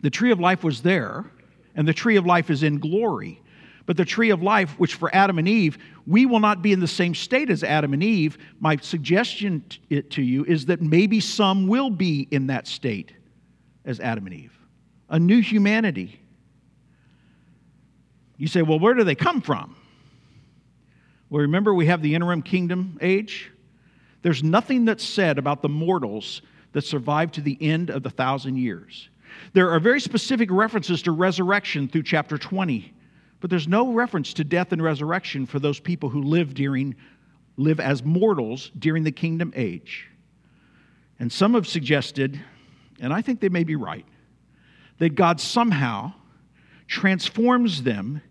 The 0.00 0.08
tree 0.08 0.30
of 0.30 0.40
life 0.40 0.64
was 0.64 0.80
there, 0.80 1.26
and 1.74 1.86
the 1.86 1.92
tree 1.92 2.16
of 2.16 2.24
life 2.24 2.48
is 2.48 2.62
in 2.62 2.78
glory. 2.78 3.42
But 3.86 3.96
the 3.96 4.04
tree 4.04 4.30
of 4.30 4.42
life, 4.42 4.78
which 4.78 4.94
for 4.94 5.14
Adam 5.14 5.38
and 5.38 5.48
Eve, 5.48 5.78
we 6.06 6.26
will 6.26 6.40
not 6.40 6.62
be 6.62 6.72
in 6.72 6.80
the 6.80 6.88
same 6.88 7.14
state 7.14 7.50
as 7.50 7.64
Adam 7.64 7.92
and 7.92 8.02
Eve. 8.02 8.38
My 8.60 8.76
suggestion 8.76 9.64
to 9.90 10.22
you 10.22 10.44
is 10.44 10.66
that 10.66 10.80
maybe 10.80 11.20
some 11.20 11.66
will 11.66 11.90
be 11.90 12.28
in 12.30 12.46
that 12.48 12.66
state 12.66 13.12
as 13.84 14.00
Adam 14.00 14.26
and 14.26 14.34
Eve, 14.34 14.58
a 15.08 15.18
new 15.18 15.40
humanity. 15.40 16.20
You 18.36 18.46
say, 18.46 18.62
well, 18.62 18.78
where 18.78 18.94
do 18.94 19.04
they 19.04 19.14
come 19.14 19.40
from? 19.40 19.76
Well, 21.28 21.42
remember, 21.42 21.74
we 21.74 21.86
have 21.86 22.02
the 22.02 22.14
interim 22.14 22.42
kingdom 22.42 22.98
age. 23.00 23.50
There's 24.22 24.42
nothing 24.42 24.84
that's 24.84 25.04
said 25.04 25.38
about 25.38 25.62
the 25.62 25.68
mortals 25.68 26.42
that 26.72 26.82
survive 26.82 27.32
to 27.32 27.40
the 27.40 27.56
end 27.60 27.90
of 27.90 28.02
the 28.02 28.10
thousand 28.10 28.56
years. 28.56 29.08
There 29.52 29.70
are 29.70 29.80
very 29.80 30.00
specific 30.00 30.50
references 30.50 31.02
to 31.02 31.12
resurrection 31.12 31.88
through 31.88 32.02
chapter 32.02 32.36
20 32.36 32.92
But 33.40 33.50
there's 33.50 33.68
no 33.68 33.92
reference 33.92 34.34
to 34.34 34.44
death 34.44 34.72
and 34.72 34.82
resurrection 34.82 35.46
for 35.46 35.58
those 35.58 35.80
people 35.80 36.10
who 36.10 36.22
live 36.22 36.54
during 36.54 36.94
live 37.56 37.80
as 37.80 38.02
mortals 38.02 38.70
during 38.78 39.04
the 39.04 39.12
kingdom 39.12 39.52
age. 39.54 40.08
And 41.18 41.30
some 41.30 41.54
have 41.54 41.66
suggested, 41.66 42.40
and 43.00 43.12
I 43.12 43.20
think 43.20 43.40
they 43.40 43.50
may 43.50 43.64
be 43.64 43.76
right, 43.76 44.06
that 44.98 45.14
God 45.14 45.40
somehow 45.40 46.14
transforms 46.86 47.82
them 47.82 48.22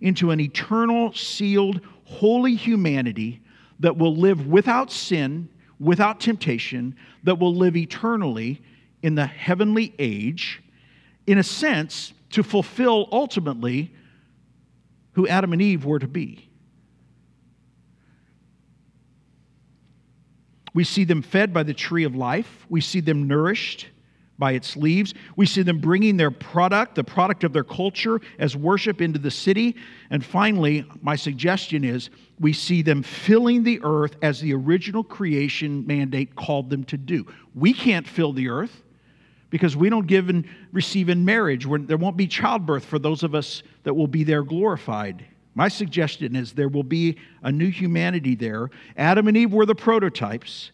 into 0.00 0.30
an 0.30 0.40
eternal, 0.40 1.12
sealed, 1.12 1.80
holy 2.04 2.54
humanity 2.54 3.42
that 3.80 3.96
will 3.96 4.16
live 4.16 4.46
without 4.46 4.90
sin, 4.90 5.48
without 5.78 6.20
temptation, 6.20 6.96
that 7.24 7.38
will 7.38 7.54
live 7.54 7.76
eternally 7.76 8.62
in 9.02 9.14
the 9.14 9.26
heavenly 9.26 9.94
age, 9.98 10.62
in 11.26 11.38
a 11.38 11.42
sense, 11.42 12.14
to 12.30 12.42
fulfill 12.42 13.08
ultimately 13.12 13.92
who 15.18 15.26
Adam 15.26 15.52
and 15.52 15.60
Eve 15.60 15.84
were 15.84 15.98
to 15.98 16.06
be. 16.06 16.48
We 20.74 20.84
see 20.84 21.02
them 21.02 21.22
fed 21.22 21.52
by 21.52 21.64
the 21.64 21.74
tree 21.74 22.04
of 22.04 22.14
life, 22.14 22.64
we 22.68 22.80
see 22.80 23.00
them 23.00 23.26
nourished 23.26 23.88
by 24.38 24.52
its 24.52 24.76
leaves. 24.76 25.14
We 25.34 25.46
see 25.46 25.62
them 25.62 25.80
bringing 25.80 26.16
their 26.16 26.30
product, 26.30 26.94
the 26.94 27.02
product 27.02 27.42
of 27.42 27.52
their 27.52 27.64
culture, 27.64 28.20
as 28.38 28.54
worship 28.54 29.00
into 29.00 29.18
the 29.18 29.32
city. 29.32 29.74
And 30.10 30.24
finally, 30.24 30.88
my 31.02 31.16
suggestion 31.16 31.82
is 31.82 32.10
we 32.38 32.52
see 32.52 32.82
them 32.82 33.02
filling 33.02 33.64
the 33.64 33.80
earth 33.82 34.14
as 34.22 34.40
the 34.40 34.54
original 34.54 35.02
creation 35.02 35.84
mandate 35.84 36.36
called 36.36 36.70
them 36.70 36.84
to 36.84 36.96
do. 36.96 37.26
We 37.56 37.72
can't 37.72 38.06
fill 38.06 38.32
the 38.32 38.48
earth 38.48 38.84
because 39.50 39.76
we 39.76 39.88
don't 39.88 40.06
give 40.06 40.28
and 40.28 40.46
receive 40.72 41.08
in 41.08 41.24
marriage. 41.24 41.66
There 41.86 41.96
won't 41.96 42.16
be 42.16 42.26
childbirth 42.26 42.84
for 42.84 42.98
those 42.98 43.22
of 43.22 43.34
us 43.34 43.62
that 43.84 43.94
will 43.94 44.06
be 44.06 44.24
there 44.24 44.42
glorified. 44.42 45.24
My 45.54 45.68
suggestion 45.68 46.36
is 46.36 46.52
there 46.52 46.68
will 46.68 46.82
be 46.82 47.16
a 47.42 47.50
new 47.50 47.70
humanity 47.70 48.34
there. 48.34 48.70
Adam 48.96 49.28
and 49.28 49.36
Eve 49.36 49.52
were 49.52 49.66
the 49.66 49.74
prototypes 49.74 50.70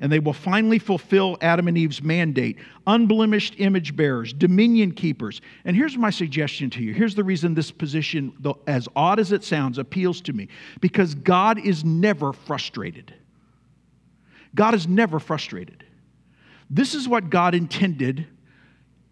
and 0.00 0.10
they 0.10 0.18
will 0.18 0.32
finally 0.32 0.78
fulfill 0.78 1.36
Adam 1.42 1.68
and 1.68 1.76
Eve's 1.76 2.02
mandate 2.02 2.58
unblemished 2.86 3.54
image 3.58 3.94
bearers, 3.94 4.32
dominion 4.32 4.92
keepers. 4.92 5.40
And 5.64 5.76
here's 5.76 5.96
my 5.96 6.10
suggestion 6.10 6.70
to 6.70 6.82
you. 6.82 6.94
Here's 6.94 7.14
the 7.14 7.24
reason 7.24 7.54
this 7.54 7.70
position, 7.70 8.32
though, 8.40 8.58
as 8.66 8.88
odd 8.96 9.20
as 9.20 9.32
it 9.32 9.44
sounds, 9.44 9.78
appeals 9.78 10.20
to 10.22 10.32
me 10.32 10.48
because 10.80 11.14
God 11.14 11.58
is 11.58 11.84
never 11.84 12.32
frustrated. 12.32 13.14
God 14.54 14.74
is 14.74 14.88
never 14.88 15.20
frustrated. 15.20 15.79
This 16.70 16.94
is 16.94 17.08
what 17.08 17.30
God 17.30 17.54
intended 17.54 18.26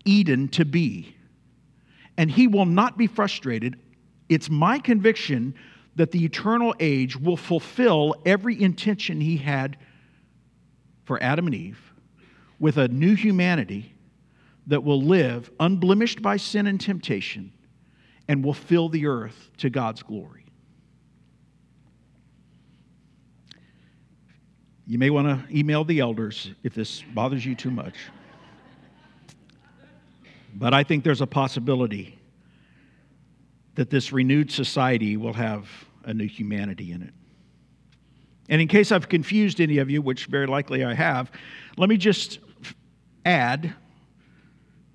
Eden 0.05 0.49
to 0.51 0.64
be. 0.64 1.16
And 2.16 2.31
He 2.31 2.47
will 2.47 2.66
not 2.66 2.97
be 2.97 3.09
frustrated. 3.09 3.77
It's 4.29 4.49
my 4.49 4.79
conviction 4.79 5.55
that 5.97 6.12
the 6.12 6.25
eternal 6.25 6.75
age 6.79 7.16
will 7.16 7.37
fulfill 7.37 8.14
every 8.25 8.61
intention 8.61 9.21
He 9.21 9.37
had 9.37 9.77
for 11.05 11.23
Adam 11.23 11.47
and 11.47 11.55
Eve 11.55 11.92
with 12.61 12.77
a 12.77 12.88
new 12.88 13.14
humanity 13.14 13.92
that 14.68 14.85
will 14.85 15.03
live 15.03 15.51
unblemished 15.59 16.23
by 16.23 16.37
sin 16.37 16.66
and 16.66 16.81
temptation 16.81 17.53
and 18.29 18.44
will 18.44 18.55
fill 18.55 18.88
the 18.88 19.07
earth 19.07 19.51
to 19.57 19.71
God's 19.71 20.03
glory. 20.03 20.44
You 24.88 24.98
may 24.98 25.11
want 25.11 25.29
to 25.29 25.57
email 25.57 25.85
the 25.85 26.01
elders 26.01 26.51
if 26.62 26.72
this 26.72 27.03
bothers 27.12 27.44
you 27.44 27.55
too 27.55 27.70
much. 27.70 27.94
But 30.55 30.72
I 30.72 30.83
think 30.83 31.05
there's 31.05 31.20
a 31.20 31.27
possibility 31.27 32.18
that 33.74 33.90
this 33.90 34.14
renewed 34.14 34.51
society 34.51 35.18
will 35.18 35.35
have 35.35 35.68
a 36.05 36.14
new 36.14 36.27
humanity 36.27 36.92
in 36.92 37.03
it. 37.03 37.12
And 38.48 38.62
in 38.62 38.66
case 38.66 38.90
I've 38.90 39.11
confused 39.11 39.61
any 39.61 39.77
of 39.77 39.90
you, 39.90 40.01
which 40.01 40.24
very 40.24 40.46
likely 40.46 40.83
I 40.83 40.94
have, 40.94 41.31
let 41.77 41.90
me 41.90 41.98
just 41.98 42.38
add 43.27 43.74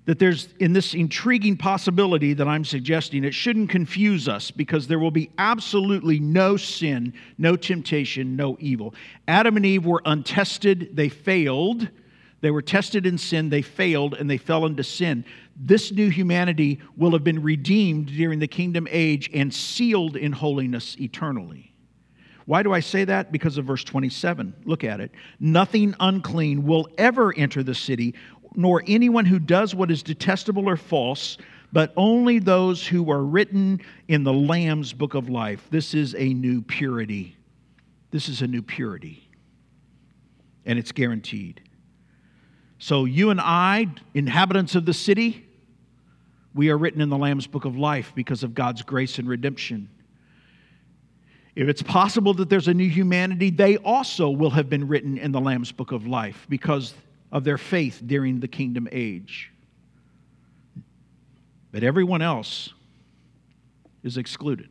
that 0.06 0.18
there's 0.18 0.48
in 0.58 0.72
this 0.72 0.94
intriguing 0.94 1.56
possibility 1.56 2.34
that 2.34 2.46
I'm 2.46 2.64
suggesting, 2.64 3.24
it 3.24 3.34
shouldn't 3.34 3.70
confuse 3.70 4.28
us 4.28 4.50
because 4.50 4.86
there 4.86 4.98
will 4.98 5.10
be 5.10 5.30
absolutely 5.38 6.20
no 6.20 6.56
sin, 6.56 7.14
no 7.38 7.56
temptation, 7.56 8.36
no 8.36 8.56
evil. 8.60 8.94
Adam 9.26 9.56
and 9.56 9.64
Eve 9.64 9.86
were 9.86 10.02
untested, 10.04 10.90
they 10.92 11.08
failed. 11.08 11.88
They 12.42 12.50
were 12.50 12.60
tested 12.60 13.06
in 13.06 13.16
sin, 13.16 13.48
they 13.48 13.62
failed, 13.62 14.12
and 14.12 14.28
they 14.28 14.36
fell 14.36 14.66
into 14.66 14.84
sin. 14.84 15.24
This 15.56 15.90
new 15.90 16.10
humanity 16.10 16.78
will 16.94 17.12
have 17.12 17.24
been 17.24 17.42
redeemed 17.42 18.08
during 18.08 18.38
the 18.38 18.46
kingdom 18.46 18.86
age 18.90 19.30
and 19.32 19.54
sealed 19.54 20.16
in 20.16 20.32
holiness 20.32 20.94
eternally. 21.00 21.74
Why 22.46 22.62
do 22.62 22.72
I 22.74 22.80
say 22.80 23.04
that? 23.04 23.32
Because 23.32 23.56
of 23.56 23.64
verse 23.64 23.84
27. 23.84 24.54
Look 24.64 24.84
at 24.84 25.00
it. 25.00 25.12
Nothing 25.40 25.94
unclean 25.98 26.64
will 26.64 26.88
ever 26.98 27.34
enter 27.34 27.62
the 27.62 27.74
city, 27.74 28.14
nor 28.54 28.82
anyone 28.86 29.24
who 29.24 29.38
does 29.38 29.74
what 29.74 29.90
is 29.90 30.02
detestable 30.02 30.68
or 30.68 30.76
false, 30.76 31.38
but 31.72 31.92
only 31.96 32.38
those 32.38 32.86
who 32.86 33.10
are 33.10 33.22
written 33.22 33.80
in 34.08 34.22
the 34.22 34.32
Lamb's 34.32 34.92
book 34.92 35.14
of 35.14 35.28
life. 35.28 35.66
This 35.70 35.94
is 35.94 36.14
a 36.14 36.32
new 36.32 36.62
purity. 36.62 37.36
This 38.10 38.28
is 38.28 38.42
a 38.42 38.46
new 38.46 38.62
purity. 38.62 39.28
And 40.64 40.78
it's 40.78 40.92
guaranteed. 40.92 41.60
So, 42.78 43.04
you 43.06 43.30
and 43.30 43.40
I, 43.40 43.88
inhabitants 44.14 44.74
of 44.74 44.84
the 44.84 44.94
city, 44.94 45.46
we 46.54 46.70
are 46.70 46.78
written 46.78 47.00
in 47.00 47.08
the 47.08 47.18
Lamb's 47.18 47.46
book 47.46 47.64
of 47.64 47.76
life 47.76 48.12
because 48.14 48.42
of 48.42 48.54
God's 48.54 48.82
grace 48.82 49.18
and 49.18 49.28
redemption. 49.28 49.88
If 51.56 51.68
it's 51.68 51.82
possible 51.82 52.34
that 52.34 52.48
there's 52.48 52.68
a 52.68 52.74
new 52.74 52.88
humanity, 52.88 53.50
they 53.50 53.76
also 53.78 54.28
will 54.28 54.50
have 54.50 54.68
been 54.68 54.86
written 54.88 55.18
in 55.18 55.32
the 55.32 55.40
Lamb's 55.40 55.72
book 55.72 55.92
of 55.92 56.06
life 56.06 56.46
because 56.48 56.94
of 57.34 57.42
their 57.42 57.58
faith 57.58 58.00
during 58.06 58.38
the 58.38 58.46
kingdom 58.46 58.88
age. 58.92 59.50
But 61.72 61.82
everyone 61.82 62.22
else 62.22 62.72
is 64.04 64.16
excluded. 64.16 64.68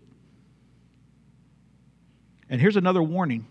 And 2.50 2.62
here's 2.62 2.78
another 2.78 3.04
warning 3.04 3.46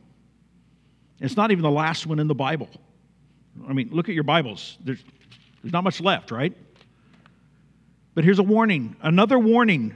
it's 1.21 1.37
not 1.37 1.53
even 1.53 1.63
the 1.63 1.71
last 1.71 2.07
one 2.07 2.19
in 2.19 2.27
the 2.27 2.35
Bible. 2.35 2.69
I 3.69 3.75
mean, 3.75 3.91
look 3.93 4.09
at 4.09 4.15
your 4.15 4.25
Bibles. 4.25 4.77
There's, 4.83 5.05
there's 5.63 5.73
not 5.73 5.85
much 5.85 6.01
left, 6.01 6.33
right? 6.33 6.57
But 8.15 8.25
here's 8.25 8.41
a 8.41 8.43
warning, 8.43 8.97
another 9.03 9.39
warning. 9.39 9.95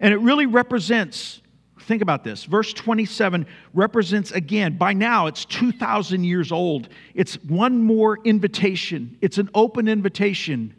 And 0.00 0.14
it 0.14 0.18
really 0.18 0.46
represents 0.46 1.41
Think 1.86 2.02
about 2.02 2.24
this. 2.24 2.44
Verse 2.44 2.72
27 2.72 3.46
represents 3.74 4.30
again, 4.30 4.76
by 4.76 4.92
now 4.92 5.26
it's 5.26 5.44
2,000 5.44 6.24
years 6.24 6.52
old. 6.52 6.88
It's 7.14 7.34
one 7.44 7.82
more 7.82 8.18
invitation, 8.24 9.16
it's 9.20 9.38
an 9.38 9.50
open 9.54 9.88
invitation. 9.88 10.74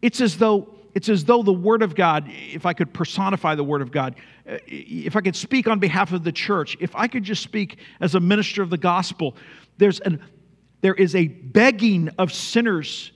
It's 0.00 0.20
as 0.20 0.36
though 0.36 0.74
it's 0.94 1.08
as 1.08 1.24
though 1.24 1.42
the 1.42 1.52
Word 1.52 1.82
of 1.82 1.94
God, 1.94 2.28
if 2.28 2.66
I 2.66 2.74
could 2.74 2.92
personify 2.92 3.54
the 3.54 3.64
Word 3.64 3.80
of 3.80 3.90
God, 3.90 4.16
uh, 4.46 4.58
if 4.66 5.16
I 5.16 5.22
could 5.22 5.36
speak 5.36 5.66
on 5.66 5.78
behalf 5.78 6.12
of 6.12 6.22
the 6.22 6.32
church, 6.32 6.76
if 6.80 6.94
I 6.94 7.06
could 7.06 7.22
just 7.22 7.42
speak 7.42 7.78
as 8.00 8.14
a 8.14 8.20
minister 8.20 8.62
of 8.62 8.68
the 8.68 8.76
gospel, 8.76 9.34
there's 9.78 10.00
an, 10.00 10.22
there 10.82 10.94
is 10.94 11.14
a 11.14 11.28
begging 11.28 12.10
of 12.18 12.30
sinners 12.30 13.12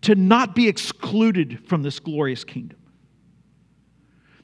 to 0.00 0.16
not 0.16 0.56
be 0.56 0.66
excluded 0.66 1.64
from 1.68 1.82
this 1.82 2.00
glorious 2.00 2.42
kingdom. 2.42 2.78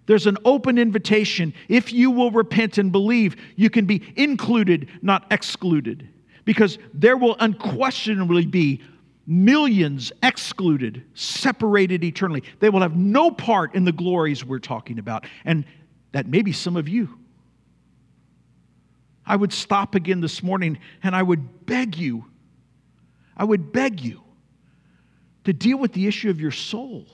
There's 0.08 0.26
an 0.26 0.38
open 0.46 0.78
invitation. 0.78 1.52
If 1.68 1.92
you 1.92 2.10
will 2.10 2.30
repent 2.30 2.78
and 2.78 2.90
believe, 2.90 3.36
you 3.56 3.68
can 3.68 3.84
be 3.84 4.02
included, 4.16 4.88
not 5.02 5.26
excluded. 5.30 6.08
Because 6.46 6.78
there 6.94 7.18
will 7.18 7.36
unquestionably 7.38 8.46
be 8.46 8.80
millions 9.26 10.10
excluded, 10.22 11.04
separated 11.12 12.02
eternally. 12.04 12.42
They 12.58 12.70
will 12.70 12.80
have 12.80 12.96
no 12.96 13.30
part 13.30 13.74
in 13.74 13.84
the 13.84 13.92
glories 13.92 14.46
we're 14.46 14.60
talking 14.60 14.98
about. 14.98 15.26
And 15.44 15.66
that 16.12 16.26
may 16.26 16.40
be 16.40 16.52
some 16.52 16.78
of 16.78 16.88
you. 16.88 17.18
I 19.26 19.36
would 19.36 19.52
stop 19.52 19.94
again 19.94 20.22
this 20.22 20.42
morning 20.42 20.78
and 21.02 21.14
I 21.14 21.22
would 21.22 21.66
beg 21.66 21.98
you, 21.98 22.24
I 23.36 23.44
would 23.44 23.72
beg 23.72 24.00
you 24.00 24.22
to 25.44 25.52
deal 25.52 25.76
with 25.76 25.92
the 25.92 26.06
issue 26.06 26.30
of 26.30 26.40
your 26.40 26.50
soul. 26.50 27.04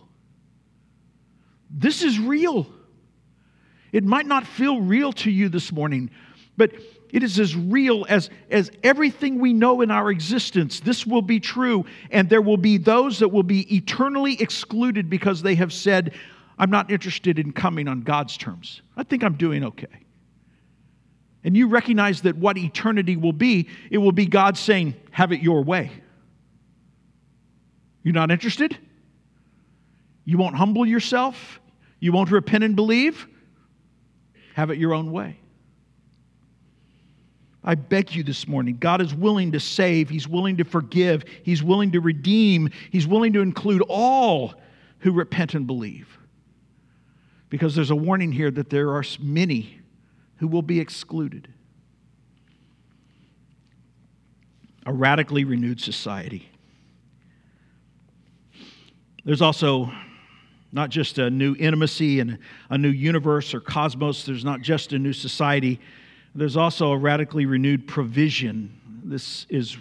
This 1.69 2.05
is 2.05 2.21
real. 2.21 2.69
It 3.95 4.03
might 4.03 4.27
not 4.27 4.45
feel 4.45 4.81
real 4.81 5.13
to 5.13 5.31
you 5.31 5.49
this 5.49 5.71
morning, 5.71 6.11
but 6.57 6.73
it 7.11 7.23
is 7.23 7.39
as 7.39 7.55
real 7.55 8.05
as, 8.09 8.29
as 8.51 8.69
everything 8.83 9.39
we 9.39 9.53
know 9.53 9.83
in 9.83 9.93
our 9.93 10.11
existence. 10.11 10.81
This 10.81 11.07
will 11.07 11.23
be 11.23 11.39
true, 11.39 11.87
and 12.11 12.29
there 12.29 12.43
will 12.43 12.57
be 12.57 12.77
those 12.77 13.21
that 13.21 13.29
will 13.29 13.45
be 13.45 13.73
eternally 13.73 14.43
excluded 14.43 15.09
because 15.09 15.43
they 15.43 15.55
have 15.55 15.73
said, 15.73 16.13
I'm 16.59 16.71
not 16.71 16.91
interested 16.91 17.39
in 17.39 17.53
coming 17.53 17.87
on 17.87 18.01
God's 18.01 18.37
terms. 18.37 18.83
I 18.97 19.05
think 19.05 19.23
I'm 19.23 19.37
doing 19.37 19.63
okay. 19.63 19.87
And 21.45 21.57
you 21.57 21.69
recognize 21.69 22.23
that 22.23 22.37
what 22.37 22.59
eternity 22.59 23.15
will 23.15 23.33
be, 23.33 23.69
it 23.93 23.99
will 23.99 24.11
be 24.11 24.27
God 24.27 24.59
saying, 24.59 24.97
Have 25.13 25.31
it 25.31 25.41
your 25.41 25.63
way. 25.63 25.93
You're 28.03 28.13
not 28.13 28.33
interested? 28.33 28.77
You 30.25 30.37
won't 30.37 30.57
humble 30.57 30.85
yourself? 30.85 31.61
You 32.01 32.11
won't 32.11 32.33
repent 32.33 32.65
and 32.65 32.75
believe? 32.75 33.29
Have 34.55 34.71
it 34.71 34.79
your 34.79 34.95
own 34.95 35.11
way. 35.11 35.37
I 37.65 37.75
beg 37.75 38.15
you 38.15 38.23
this 38.23 38.47
morning, 38.47 38.77
God 38.79 39.01
is 39.01 39.13
willing 39.15 39.53
to 39.53 39.61
save, 39.61 40.09
He's 40.09 40.29
willing 40.29 40.59
to 40.59 40.65
forgive, 40.65 41.25
He's 41.43 41.63
willing 41.63 41.91
to 41.93 42.01
redeem, 42.01 42.71
He's 42.91 43.07
willing 43.07 43.33
to 43.33 43.41
include 43.41 43.83
all 43.89 44.55
who 45.01 45.13
repent 45.13 45.55
and 45.55 45.67
believe. 45.67 46.19
Because 47.49 47.75
there's 47.75 47.91
a 47.91 47.97
warning 47.97 48.31
here 48.31 48.51
that 48.51 48.71
there 48.71 48.91
are 48.91 49.05
many 49.19 49.81
who 50.37 50.47
will 50.47 50.63
be 50.63 50.79
excluded. 50.79 51.49
A 54.87 54.93
radically 54.93 55.45
renewed 55.45 55.81
society. 55.81 56.49
There's 59.25 59.43
also 59.43 59.91
not 60.75 60.91
just 60.91 61.19
a 61.19 61.31
new 61.31 61.55
intimacy 61.57 62.19
and 62.19 62.37
a 62.69 62.77
new 62.77 62.89
universe 62.89 63.55
or 63.55 63.61
cosmos, 63.61 64.27
there's 64.27 64.45
not 64.45 64.61
just 64.61 64.93
a 64.93 64.99
new 64.99 65.13
society, 65.13 65.81
there's 66.35 66.57
also 66.57 66.91
a 66.91 66.99
radically 66.99 67.47
renewed 67.47 67.87
provision. 67.87 68.81
This 69.05 69.47
is 69.49 69.77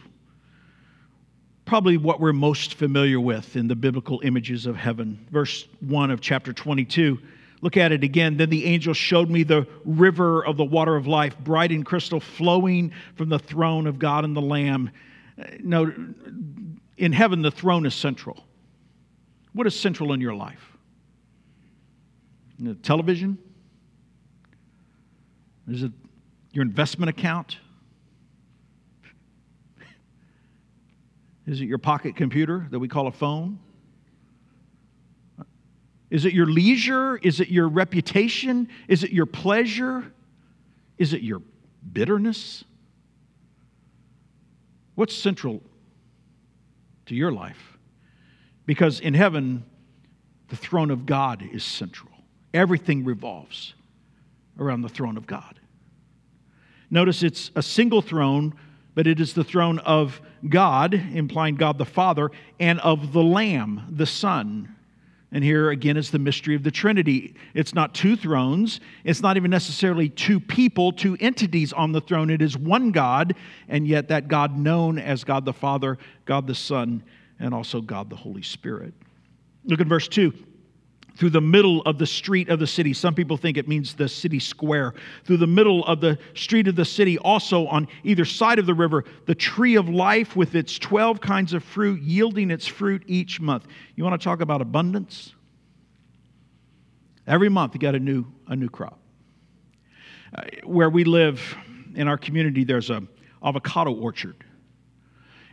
probably 1.66 1.98
what 1.98 2.20
we're 2.20 2.32
most 2.32 2.76
familiar 2.76 3.20
with 3.20 3.56
in 3.56 3.68
the 3.68 3.76
biblical 3.76 4.22
images 4.24 4.68
of 4.68 4.76
heaven. 4.76 5.26
Verse 5.32 5.68
1 5.80 6.12
of 6.12 6.22
chapter 6.22 6.54
22. 6.54 7.18
Look 7.62 7.76
at 7.76 7.92
it 7.92 8.04
again. 8.04 8.38
Then 8.38 8.52
the 8.52 8.66
angel 8.66 8.94
showed 8.94 9.32
me 9.32 9.42
the 9.42 9.66
river 9.86 10.46
of 10.46 10.58
the 10.58 10.66
water 10.66 10.96
of 10.96 11.08
life, 11.08 11.36
bright 11.40 11.72
and 11.72 11.84
crystal, 11.84 12.20
flowing 12.20 12.92
from 13.16 13.30
the 13.30 13.40
throne 13.40 13.88
of 13.88 13.98
God 13.98 14.26
and 14.26 14.36
the 14.36 14.42
Lamb. 14.42 14.92
No, 15.60 15.92
in 16.98 17.14
heaven, 17.14 17.42
the 17.42 17.50
throne 17.50 17.88
is 17.88 17.96
central. 17.96 18.44
What 19.54 19.66
is 19.66 19.80
central 19.80 20.14
in 20.14 20.22
your 20.22 20.36
life? 20.36 20.73
The 22.64 22.76
television? 22.76 23.38
Is 25.68 25.84
it 25.84 25.92
your 26.54 26.62
investment 26.62 27.10
account? 27.10 27.58
Is 31.46 31.60
it 31.60 31.66
your 31.66 31.78
pocket 31.78 32.16
computer 32.16 32.68
that 32.72 32.80
we 32.80 32.88
call 32.88 33.08
a 33.08 33.12
phone? 33.12 33.60
Is 36.10 36.24
it 36.24 36.32
your 36.32 36.46
leisure? 36.46 37.18
Is 37.18 37.42
it 37.42 37.50
your 37.50 37.68
reputation? 37.68 38.70
Is 38.88 39.04
it 39.04 39.12
your 39.12 39.26
pleasure? 39.26 40.14
Is 40.98 41.12
it 41.12 41.22
your 41.22 41.42
bitterness? 41.92 42.64
What's 44.96 45.14
central 45.14 45.62
to 47.08 47.16
your 47.16 47.34
life? 47.34 47.78
Because 48.66 49.02
in 49.02 49.16
heaven, 49.16 49.66
the 50.48 50.56
throne 50.56 50.92
of 50.92 51.06
God 51.06 51.44
is 51.52 51.66
central. 51.66 52.13
Everything 52.54 53.04
revolves 53.04 53.74
around 54.60 54.82
the 54.82 54.90
throne 54.90 55.18
of 55.18 55.26
God. 55.26 55.60
Notice 56.90 57.24
it's 57.24 57.50
a 57.56 57.64
single 57.64 58.02
throne, 58.02 58.54
but 58.94 59.08
it 59.08 59.20
is 59.20 59.34
the 59.34 59.44
throne 59.44 59.80
of 59.80 60.22
God, 60.48 60.94
implying 60.94 61.56
God 61.56 61.78
the 61.78 61.86
Father, 61.86 62.30
and 62.60 62.80
of 62.82 63.14
the 63.14 63.24
Lamb, 63.24 63.88
the 63.90 64.06
Son. 64.06 64.76
And 65.32 65.44
here 65.44 65.72
again 65.72 65.98
is 65.98 66.12
the 66.12 66.20
mystery 66.20 66.54
of 66.54 66.62
the 66.62 66.70
Trinity. 66.70 67.34
It's 67.56 67.74
not 67.74 67.96
two 67.96 68.16
thrones. 68.16 68.80
It's 69.04 69.22
not 69.22 69.36
even 69.36 69.50
necessarily 69.50 70.08
two 70.08 70.40
people, 70.40 70.92
two 70.92 71.18
entities 71.20 71.74
on 71.74 71.92
the 71.92 72.02
throne. 72.02 72.30
It 72.30 72.44
is 72.44 72.56
one 72.56 72.92
God, 72.92 73.36
and 73.68 73.88
yet 73.88 74.10
that 74.10 74.28
God 74.28 74.56
known 74.56 75.00
as 75.00 75.24
God 75.24 75.46
the 75.46 75.54
Father, 75.54 75.98
God 76.26 76.46
the 76.46 76.54
Son, 76.54 77.02
and 77.40 77.56
also 77.56 77.82
God 77.82 78.12
the 78.12 78.16
Holy 78.16 78.44
Spirit. 78.44 78.94
Look 79.66 79.82
at 79.82 79.88
verse 79.88 80.08
2 80.08 80.32
through 81.16 81.30
the 81.30 81.42
middle 81.42 81.82
of 81.84 81.98
the 81.98 82.08
street 82.08 82.50
of 82.50 82.60
the 82.60 82.68
city. 82.68 82.94
Some 82.94 83.14
people 83.14 83.38
think 83.38 83.58
it 83.58 83.68
means 83.68 83.94
the 83.94 84.10
city 84.10 84.40
square. 84.40 84.94
Through 85.26 85.38
the 85.38 85.48
middle 85.48 85.86
of 85.86 86.02
the 86.02 86.18
street 86.34 86.68
of 86.68 86.76
the 86.76 86.86
city, 86.86 87.18
also 87.20 87.68
on 87.68 87.88
either 88.04 88.26
side 88.26 88.60
of 88.60 88.66
the 88.66 88.74
river, 88.74 89.06
the 89.26 89.36
tree 89.36 89.76
of 89.76 89.90
life 89.90 90.36
with 90.36 90.56
its 90.56 90.78
12 90.80 91.22
kinds 91.22 91.54
of 91.54 91.64
fruit, 91.64 92.02
yielding 92.02 92.50
its 92.50 92.66
fruit 92.66 93.04
each 93.06 93.40
month. 93.40 93.68
You 93.96 94.04
want 94.04 94.20
to 94.20 94.24
talk 94.24 94.42
about 94.42 94.62
abundance? 94.62 95.34
Every 97.28 97.50
month, 97.50 97.74
you 97.74 97.80
got 97.80 97.96
a 97.96 98.00
new, 98.00 98.26
a 98.48 98.56
new 98.56 98.70
crop. 98.70 99.00
Uh, 100.36 100.42
where 100.64 100.90
we 100.90 101.04
live 101.04 101.56
in 101.96 102.08
our 102.08 102.18
community, 102.18 102.64
there's 102.64 102.90
a 102.90 103.04
avocado 103.44 103.94
orchard. 103.94 104.36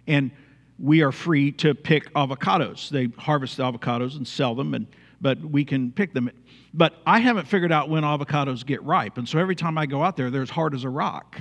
And 0.07 0.31
we 0.79 1.03
are 1.03 1.12
free 1.12 1.53
to 1.53 1.75
pick 1.75 2.12
avocados. 2.14 2.88
They 2.88 3.09
harvest 3.18 3.59
the 3.59 3.64
avocados 3.64 4.16
and 4.16 4.27
sell 4.27 4.55
them, 4.55 4.73
and 4.75 4.87
but 5.21 5.39
we 5.41 5.65
can 5.65 5.93
pick 5.93 6.15
them. 6.15 6.31
But 6.73 6.95
I 7.07 7.19
haven't 7.21 7.47
figured 7.47 7.73
out 7.73 7.89
when 7.89 8.03
avocados 8.03 8.65
get 8.65 8.83
ripe. 8.83 9.19
And 9.19 9.29
so 9.29 9.39
every 9.39 9.57
time 9.57 9.77
I 9.77 9.87
go 9.87 10.03
out 10.03 10.17
there, 10.17 10.31
they're 10.31 10.43
as 10.43 10.51
hard 10.51 10.75
as 10.75 10.85
a 10.85 10.89
rock. 10.89 11.41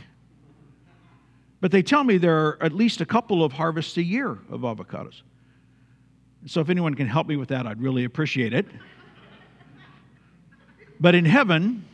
But 1.62 1.72
they 1.72 1.82
tell 1.82 2.04
me 2.04 2.18
there 2.18 2.38
are 2.38 2.58
at 2.62 2.74
least 2.74 3.02
a 3.02 3.06
couple 3.06 3.44
of 3.44 3.54
harvests 3.54 3.98
a 3.98 4.04
year 4.04 4.32
of 4.50 4.62
avocados. 4.62 5.22
So 6.46 6.62
if 6.62 6.70
anyone 6.70 6.96
can 6.96 7.08
help 7.08 7.28
me 7.28 7.36
with 7.36 7.50
that, 7.50 7.68
I'd 7.68 7.82
really 7.82 8.06
appreciate 8.06 8.54
it. 8.54 8.66
But 11.00 11.16
in 11.16 11.26
heaven, 11.26 11.86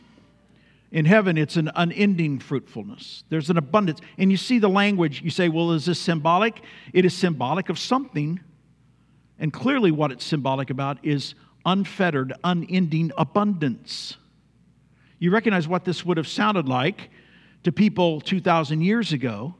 in 0.92 1.04
heaven, 1.04 1.36
it's 1.36 1.56
an 1.56 1.70
unending 1.74 2.38
fruitfulness. 2.38 3.24
There's 3.28 3.50
an 3.50 3.56
abundance. 3.56 4.00
And 4.18 4.30
you 4.30 4.36
see 4.36 4.58
the 4.58 4.68
language, 4.68 5.20
you 5.22 5.30
say, 5.30 5.48
well, 5.48 5.72
is 5.72 5.84
this 5.84 6.00
symbolic? 6.00 6.62
It 6.92 7.04
is 7.04 7.14
symbolic 7.14 7.68
of 7.68 7.78
something. 7.78 8.40
And 9.38 9.52
clearly, 9.52 9.90
what 9.90 10.12
it's 10.12 10.24
symbolic 10.24 10.70
about 10.70 11.04
is 11.04 11.34
unfettered, 11.66 12.32
unending 12.44 13.12
abundance. 13.18 14.16
You 15.18 15.30
recognize 15.32 15.66
what 15.66 15.84
this 15.84 16.04
would 16.06 16.16
have 16.16 16.28
sounded 16.28 16.68
like 16.68 17.10
to 17.64 17.72
people 17.72 18.20
2,000 18.20 18.80
years 18.80 19.12
ago, 19.12 19.54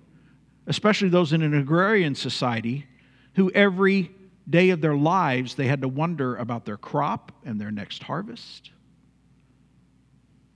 especially 0.66 1.08
those 1.08 1.32
in 1.32 1.42
an 1.42 1.54
agrarian 1.54 2.14
society, 2.14 2.86
who 3.34 3.50
every 3.50 4.12
day 4.48 4.70
of 4.70 4.80
their 4.80 4.94
lives 4.94 5.56
they 5.56 5.66
had 5.66 5.80
to 5.80 5.88
wonder 5.88 6.36
about 6.36 6.64
their 6.64 6.76
crop 6.76 7.32
and 7.44 7.60
their 7.60 7.72
next 7.72 8.02
harvest. 8.04 8.70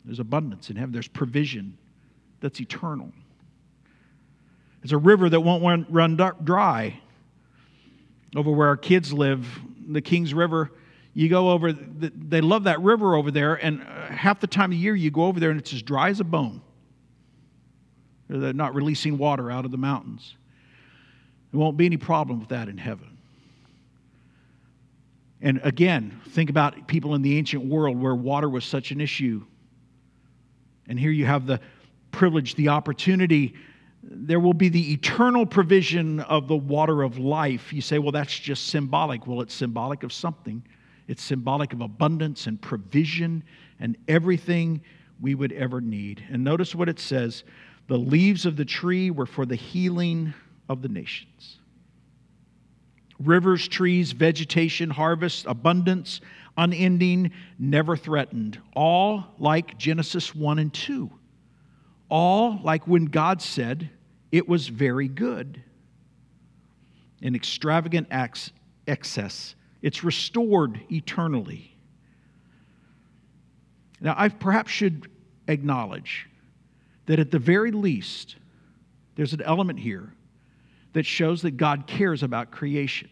There's 0.04 0.20
abundance 0.20 0.70
in 0.70 0.76
heaven, 0.76 0.92
there's 0.92 1.08
provision 1.08 1.76
that's 2.40 2.60
eternal. 2.60 3.12
It's 4.82 4.92
a 4.92 4.98
river 4.98 5.28
that 5.28 5.40
won't 5.40 5.90
run 5.90 6.16
dry. 6.44 7.00
Over 8.36 8.52
where 8.52 8.68
our 8.68 8.76
kids 8.76 9.12
live, 9.12 9.46
the 9.88 10.00
Kings 10.00 10.32
River 10.32 10.70
you 11.14 11.28
go 11.28 11.50
over, 11.50 11.72
they 11.72 12.40
love 12.40 12.64
that 12.64 12.80
river 12.80 13.14
over 13.16 13.30
there, 13.30 13.54
and 13.54 13.82
uh, 13.82 14.06
half 14.06 14.40
the 14.40 14.46
time 14.46 14.70
of 14.70 14.78
year 14.78 14.94
you 14.94 15.10
go 15.10 15.24
over 15.24 15.40
there 15.40 15.50
and 15.50 15.58
it's 15.58 15.72
as 15.72 15.82
dry 15.82 16.08
as 16.08 16.20
a 16.20 16.24
bone. 16.24 16.60
They're 18.28 18.52
not 18.52 18.74
releasing 18.74 19.18
water 19.18 19.50
out 19.50 19.64
of 19.64 19.72
the 19.72 19.76
mountains. 19.76 20.36
There 21.50 21.58
won't 21.58 21.76
be 21.76 21.86
any 21.86 21.96
problem 21.96 22.38
with 22.38 22.50
that 22.50 22.68
in 22.68 22.78
heaven. 22.78 23.18
And 25.42 25.60
again, 25.64 26.20
think 26.28 26.48
about 26.48 26.86
people 26.86 27.14
in 27.14 27.22
the 27.22 27.36
ancient 27.38 27.64
world 27.64 28.00
where 28.00 28.14
water 28.14 28.48
was 28.48 28.64
such 28.64 28.92
an 28.92 29.00
issue. 29.00 29.42
And 30.86 30.98
here 30.98 31.10
you 31.10 31.26
have 31.26 31.46
the 31.46 31.60
privilege, 32.12 32.54
the 32.54 32.68
opportunity. 32.68 33.54
There 34.02 34.38
will 34.38 34.54
be 34.54 34.68
the 34.68 34.92
eternal 34.92 35.44
provision 35.44 36.20
of 36.20 36.46
the 36.46 36.56
water 36.56 37.02
of 37.02 37.18
life. 37.18 37.72
You 37.72 37.80
say, 37.80 37.98
well, 37.98 38.12
that's 38.12 38.38
just 38.38 38.68
symbolic. 38.68 39.26
Well, 39.26 39.40
it's 39.40 39.54
symbolic 39.54 40.02
of 40.02 40.12
something. 40.12 40.62
It's 41.10 41.24
symbolic 41.24 41.72
of 41.72 41.80
abundance 41.80 42.46
and 42.46 42.62
provision 42.62 43.42
and 43.80 43.96
everything 44.06 44.80
we 45.20 45.34
would 45.34 45.50
ever 45.50 45.80
need. 45.80 46.24
And 46.30 46.44
notice 46.44 46.72
what 46.72 46.88
it 46.88 47.00
says 47.00 47.42
the 47.88 47.98
leaves 47.98 48.46
of 48.46 48.54
the 48.54 48.64
tree 48.64 49.10
were 49.10 49.26
for 49.26 49.44
the 49.44 49.56
healing 49.56 50.32
of 50.68 50.82
the 50.82 50.88
nations. 50.88 51.58
Rivers, 53.18 53.66
trees, 53.66 54.12
vegetation, 54.12 54.88
harvest, 54.88 55.46
abundance, 55.46 56.20
unending, 56.56 57.32
never 57.58 57.96
threatened. 57.96 58.60
All 58.76 59.24
like 59.36 59.76
Genesis 59.76 60.32
1 60.32 60.60
and 60.60 60.72
2. 60.72 61.10
All 62.08 62.60
like 62.62 62.86
when 62.86 63.06
God 63.06 63.42
said 63.42 63.90
it 64.30 64.48
was 64.48 64.68
very 64.68 65.08
good. 65.08 65.60
An 67.20 67.34
extravagant 67.34 68.06
excess 68.86 69.56
it's 69.82 70.04
restored 70.04 70.80
eternally. 70.90 71.74
Now, 74.00 74.14
I 74.16 74.28
perhaps 74.28 74.70
should 74.70 75.10
acknowledge 75.48 76.28
that 77.06 77.18
at 77.18 77.30
the 77.30 77.38
very 77.38 77.70
least, 77.70 78.36
there's 79.16 79.32
an 79.32 79.42
element 79.42 79.78
here 79.78 80.12
that 80.92 81.04
shows 81.04 81.42
that 81.42 81.52
God 81.52 81.86
cares 81.86 82.22
about 82.22 82.50
creation. 82.50 83.10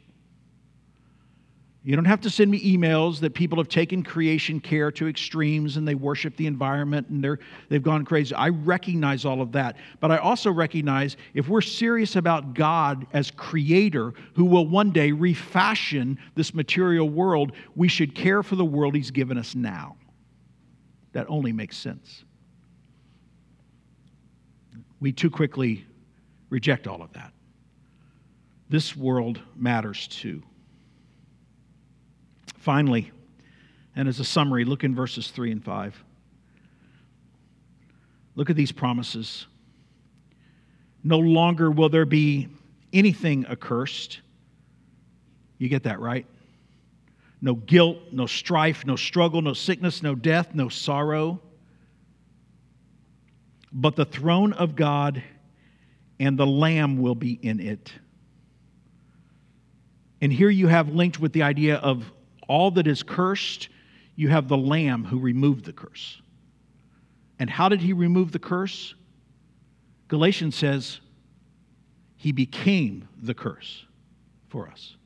You 1.89 1.97
don't 1.97 2.05
have 2.05 2.20
to 2.20 2.28
send 2.28 2.51
me 2.51 2.76
emails 2.76 3.18
that 3.20 3.32
people 3.32 3.57
have 3.57 3.68
taken 3.68 4.03
creation 4.03 4.61
care 4.61 4.93
to 4.93 5.09
extremes 5.09 5.78
and 5.78 5.89
they 5.89 5.95
worship 5.95 6.36
the 6.36 6.47
environment 6.47 7.09
and 7.09 7.24
they're, 7.24 7.39
they've 7.70 7.82
gone 7.82 8.05
crazy. 8.05 8.34
I 8.34 8.51
recognize 8.51 9.24
all 9.24 9.41
of 9.41 9.53
that. 9.53 9.78
But 9.99 10.11
I 10.11 10.18
also 10.18 10.53
recognize 10.53 11.16
if 11.32 11.49
we're 11.49 11.62
serious 11.62 12.14
about 12.16 12.53
God 12.53 13.07
as 13.14 13.30
creator 13.30 14.12
who 14.34 14.45
will 14.45 14.66
one 14.66 14.91
day 14.91 15.12
refashion 15.12 16.18
this 16.34 16.53
material 16.53 17.09
world, 17.09 17.53
we 17.74 17.89
should 17.89 18.14
care 18.14 18.43
for 18.43 18.57
the 18.57 18.66
world 18.66 18.95
He's 18.95 19.11
given 19.11 19.39
us 19.39 19.55
now. 19.55 19.97
That 21.12 21.24
only 21.30 21.55
makes 21.55 21.78
sense. 21.78 22.22
We 25.01 25.11
too 25.11 25.30
quickly 25.30 25.86
reject 26.51 26.86
all 26.86 27.01
of 27.01 27.14
that. 27.14 27.32
This 28.68 28.95
world 28.95 29.41
matters 29.57 30.07
too. 30.07 30.43
Finally, 32.59 33.13
and 33.97 34.09
as 34.09 34.21
a 34.21 34.25
summary, 34.25 34.65
look 34.65 34.85
in 34.85 34.95
verses 34.95 35.29
3 35.29 35.53
and 35.53 35.65
5. 35.65 36.05
Look 38.35 38.51
at 38.51 38.57
these 38.57 38.73
promises. 38.73 39.47
No 41.03 41.19
longer 41.19 41.71
will 41.71 41.89
there 41.89 42.05
be 42.05 42.49
anything 42.93 43.47
accursed. 43.47 44.21
You 45.59 45.69
get 45.69 45.85
that, 45.85 46.01
right? 46.01 46.27
No 47.41 47.55
guilt, 47.55 47.99
no 48.13 48.27
strife, 48.27 48.85
no 48.85 48.97
struggle, 48.97 49.43
no 49.43 49.53
sickness, 49.53 50.03
no 50.03 50.15
death, 50.15 50.55
no 50.55 50.69
sorrow. 50.69 51.41
But 53.73 53.97
the 53.97 54.05
throne 54.05 54.53
of 54.53 54.75
God 54.77 55.23
and 56.19 56.39
the 56.39 56.47
Lamb 56.47 56.99
will 56.99 57.15
be 57.15 57.33
in 57.33 57.61
it. 57.61 57.93
And 60.21 60.33
here 60.33 60.51
you 60.51 60.67
have 60.67 60.89
linked 60.89 61.21
with 61.21 61.33
the 61.33 61.43
idea 61.43 61.77
of 61.77 62.11
all 62.49 62.71
that 62.73 62.87
is 62.87 63.03
cursed, 63.03 63.69
you 64.17 64.29
have 64.29 64.49
the 64.49 64.57
Lamb 64.57 65.05
who 65.05 65.19
removed 65.19 65.65
the 65.65 65.73
curse. 65.73 66.21
And 67.39 67.49
how 67.49 67.69
did 67.69 67.81
he 67.81 67.93
remove 67.93 68.33
the 68.33 68.39
curse? 68.39 68.95
Galatians 70.09 70.57
says 70.57 71.01
he 72.17 72.33
became 72.33 73.09
the 73.23 73.35
curse 73.35 73.85
for 74.49 74.67
us. 74.69 74.97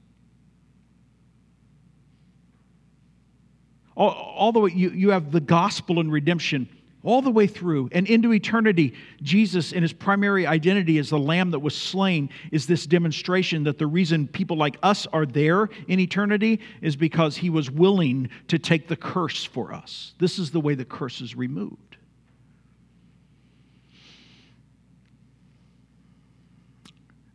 All, 3.94 4.52
the 4.52 4.60
way, 4.60 4.70
you, 4.74 4.90
you 4.90 5.10
have 5.10 5.30
the 5.30 5.40
gospel 5.40 6.00
and 6.00 6.10
redemption 6.10 6.66
all 7.04 7.22
the 7.22 7.30
way 7.30 7.46
through 7.46 7.88
and 7.92 8.06
into 8.06 8.32
eternity, 8.32 8.94
Jesus, 9.22 9.72
in 9.72 9.82
his 9.82 9.92
primary 9.92 10.46
identity 10.46 10.98
as 10.98 11.10
the 11.10 11.18
lamb 11.18 11.50
that 11.50 11.58
was 11.58 11.76
slain, 11.76 12.30
is 12.50 12.66
this 12.66 12.86
demonstration 12.86 13.64
that 13.64 13.78
the 13.78 13.86
reason 13.86 14.28
people 14.28 14.56
like 14.56 14.76
us 14.82 15.06
are 15.12 15.26
there 15.26 15.68
in 15.88 15.98
eternity 15.98 16.60
is 16.80 16.96
because 16.96 17.36
he 17.36 17.50
was 17.50 17.70
willing 17.70 18.30
to 18.48 18.58
take 18.58 18.88
the 18.88 18.96
curse 18.96 19.44
for 19.44 19.72
us. 19.72 20.14
This 20.18 20.38
is 20.38 20.50
the 20.50 20.60
way 20.60 20.74
the 20.74 20.84
curse 20.84 21.20
is 21.20 21.34
removed. 21.34 21.96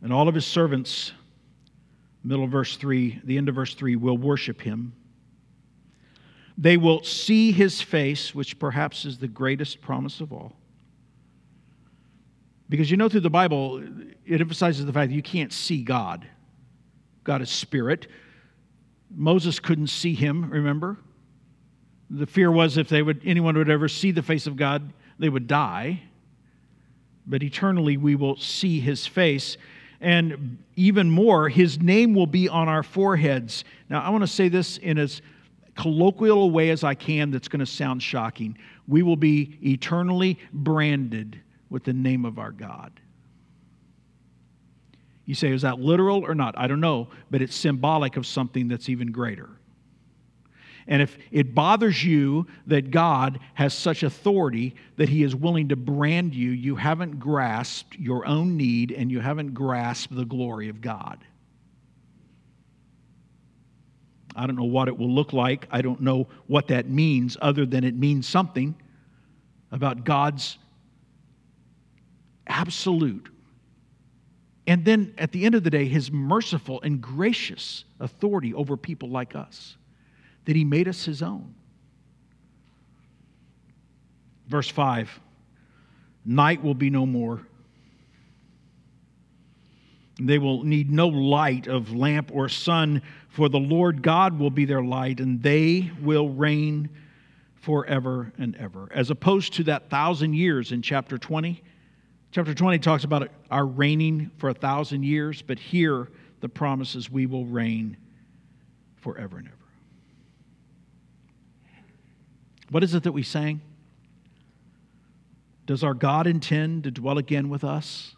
And 0.00 0.12
all 0.12 0.28
of 0.28 0.34
his 0.34 0.46
servants, 0.46 1.12
middle 2.22 2.44
of 2.44 2.50
verse 2.50 2.76
3, 2.76 3.20
the 3.24 3.36
end 3.36 3.48
of 3.48 3.56
verse 3.56 3.74
3, 3.74 3.96
will 3.96 4.16
worship 4.16 4.60
him 4.60 4.92
they 6.58 6.76
will 6.76 7.04
see 7.04 7.52
his 7.52 7.80
face, 7.80 8.34
which 8.34 8.58
perhaps 8.58 9.04
is 9.04 9.16
the 9.16 9.28
greatest 9.28 9.80
promise 9.80 10.20
of 10.20 10.32
all. 10.32 10.56
Because 12.68 12.90
you 12.90 12.96
know, 12.96 13.08
through 13.08 13.20
the 13.20 13.30
Bible, 13.30 13.82
it 14.26 14.40
emphasizes 14.40 14.84
the 14.84 14.92
fact 14.92 15.10
that 15.10 15.14
you 15.14 15.22
can't 15.22 15.52
see 15.52 15.82
God. 15.82 16.26
God 17.22 17.40
is 17.40 17.48
spirit. 17.48 18.08
Moses 19.14 19.60
couldn't 19.60 19.86
see 19.86 20.14
him, 20.14 20.50
remember? 20.50 20.98
The 22.10 22.26
fear 22.26 22.50
was 22.50 22.76
if 22.76 22.88
they 22.88 23.02
would, 23.02 23.22
anyone 23.24 23.56
would 23.56 23.70
ever 23.70 23.88
see 23.88 24.10
the 24.10 24.22
face 24.22 24.46
of 24.46 24.56
God, 24.56 24.92
they 25.18 25.28
would 25.28 25.46
die. 25.46 26.02
But 27.24 27.42
eternally, 27.42 27.96
we 27.96 28.16
will 28.16 28.36
see 28.36 28.80
his 28.80 29.06
face. 29.06 29.56
And 30.00 30.58
even 30.74 31.08
more, 31.08 31.48
his 31.48 31.80
name 31.80 32.14
will 32.14 32.26
be 32.26 32.48
on 32.48 32.68
our 32.68 32.82
foreheads. 32.82 33.64
Now, 33.88 34.02
I 34.02 34.10
want 34.10 34.22
to 34.22 34.28
say 34.28 34.48
this 34.48 34.78
in 34.78 34.98
as 34.98 35.22
colloquial 35.78 36.42
a 36.42 36.46
way 36.48 36.70
as 36.70 36.82
I 36.82 36.94
can 36.94 37.30
that's 37.30 37.46
going 37.46 37.60
to 37.60 37.66
sound 37.66 38.02
shocking. 38.02 38.58
We 38.88 39.04
will 39.04 39.16
be 39.16 39.58
eternally 39.62 40.38
branded 40.52 41.40
with 41.70 41.84
the 41.84 41.92
name 41.92 42.24
of 42.24 42.38
our 42.38 42.50
God. 42.50 43.00
You 45.24 45.36
say, 45.36 45.52
is 45.52 45.62
that 45.62 45.78
literal 45.78 46.24
or 46.26 46.34
not? 46.34 46.58
I 46.58 46.66
don't 46.66 46.80
know, 46.80 47.08
but 47.30 47.42
it's 47.42 47.54
symbolic 47.54 48.16
of 48.16 48.26
something 48.26 48.66
that's 48.66 48.88
even 48.88 49.12
greater. 49.12 49.50
And 50.88 51.00
if 51.00 51.16
it 51.30 51.54
bothers 51.54 52.02
you 52.02 52.48
that 52.66 52.90
God 52.90 53.38
has 53.54 53.72
such 53.72 54.02
authority 54.02 54.74
that 54.96 55.08
He 55.08 55.22
is 55.22 55.36
willing 55.36 55.68
to 55.68 55.76
brand 55.76 56.34
you, 56.34 56.50
you 56.50 56.74
haven't 56.74 57.20
grasped 57.20 57.94
your 57.96 58.26
own 58.26 58.56
need 58.56 58.90
and 58.90 59.12
you 59.12 59.20
haven't 59.20 59.52
grasped 59.52 60.16
the 60.16 60.24
glory 60.24 60.70
of 60.70 60.80
God. 60.80 61.18
I 64.38 64.46
don't 64.46 64.56
know 64.56 64.64
what 64.64 64.86
it 64.86 64.96
will 64.96 65.10
look 65.10 65.32
like. 65.32 65.66
I 65.70 65.82
don't 65.82 66.00
know 66.00 66.28
what 66.46 66.68
that 66.68 66.88
means, 66.88 67.36
other 67.42 67.66
than 67.66 67.82
it 67.82 67.96
means 67.96 68.26
something 68.28 68.76
about 69.72 70.04
God's 70.04 70.58
absolute. 72.46 73.28
And 74.68 74.84
then 74.84 75.12
at 75.18 75.32
the 75.32 75.44
end 75.44 75.56
of 75.56 75.64
the 75.64 75.70
day, 75.70 75.86
his 75.86 76.12
merciful 76.12 76.80
and 76.82 77.00
gracious 77.00 77.84
authority 77.98 78.54
over 78.54 78.76
people 78.76 79.08
like 79.08 79.34
us, 79.34 79.76
that 80.44 80.54
he 80.54 80.64
made 80.64 80.86
us 80.86 81.04
his 81.04 81.20
own. 81.20 81.54
Verse 84.46 84.68
5 84.68 85.20
Night 86.24 86.62
will 86.62 86.74
be 86.74 86.90
no 86.90 87.06
more. 87.06 87.40
They 90.20 90.38
will 90.38 90.64
need 90.64 90.90
no 90.90 91.08
light 91.08 91.66
of 91.68 91.94
lamp 91.94 92.30
or 92.32 92.48
sun, 92.48 93.02
for 93.38 93.48
the 93.48 93.56
Lord 93.56 94.02
God 94.02 94.36
will 94.36 94.50
be 94.50 94.64
their 94.64 94.82
light, 94.82 95.20
and 95.20 95.40
they 95.40 95.92
will 96.02 96.28
reign 96.28 96.88
forever 97.54 98.32
and 98.36 98.56
ever. 98.56 98.88
As 98.90 99.10
opposed 99.10 99.52
to 99.54 99.62
that 99.62 99.88
thousand 99.88 100.34
years 100.34 100.72
in 100.72 100.82
chapter 100.82 101.18
20. 101.18 101.62
Chapter 102.32 102.52
20 102.52 102.80
talks 102.80 103.04
about 103.04 103.30
our 103.48 103.64
reigning 103.64 104.32
for 104.38 104.48
a 104.48 104.54
thousand 104.54 105.04
years, 105.04 105.40
but 105.40 105.56
here 105.56 106.08
the 106.40 106.48
promise 106.48 106.96
is 106.96 107.12
we 107.12 107.26
will 107.26 107.46
reign 107.46 107.96
forever 108.96 109.38
and 109.38 109.46
ever. 109.46 109.56
What 112.70 112.82
is 112.82 112.92
it 112.92 113.04
that 113.04 113.12
we 113.12 113.22
sang? 113.22 113.60
Does 115.64 115.84
our 115.84 115.94
God 115.94 116.26
intend 116.26 116.82
to 116.82 116.90
dwell 116.90 117.18
again 117.18 117.50
with 117.50 117.62
us? 117.62 118.16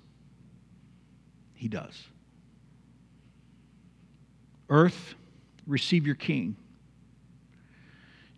He 1.52 1.68
does. 1.68 2.06
Earth, 4.70 5.14
receive 5.66 6.06
your 6.06 6.14
king. 6.14 6.56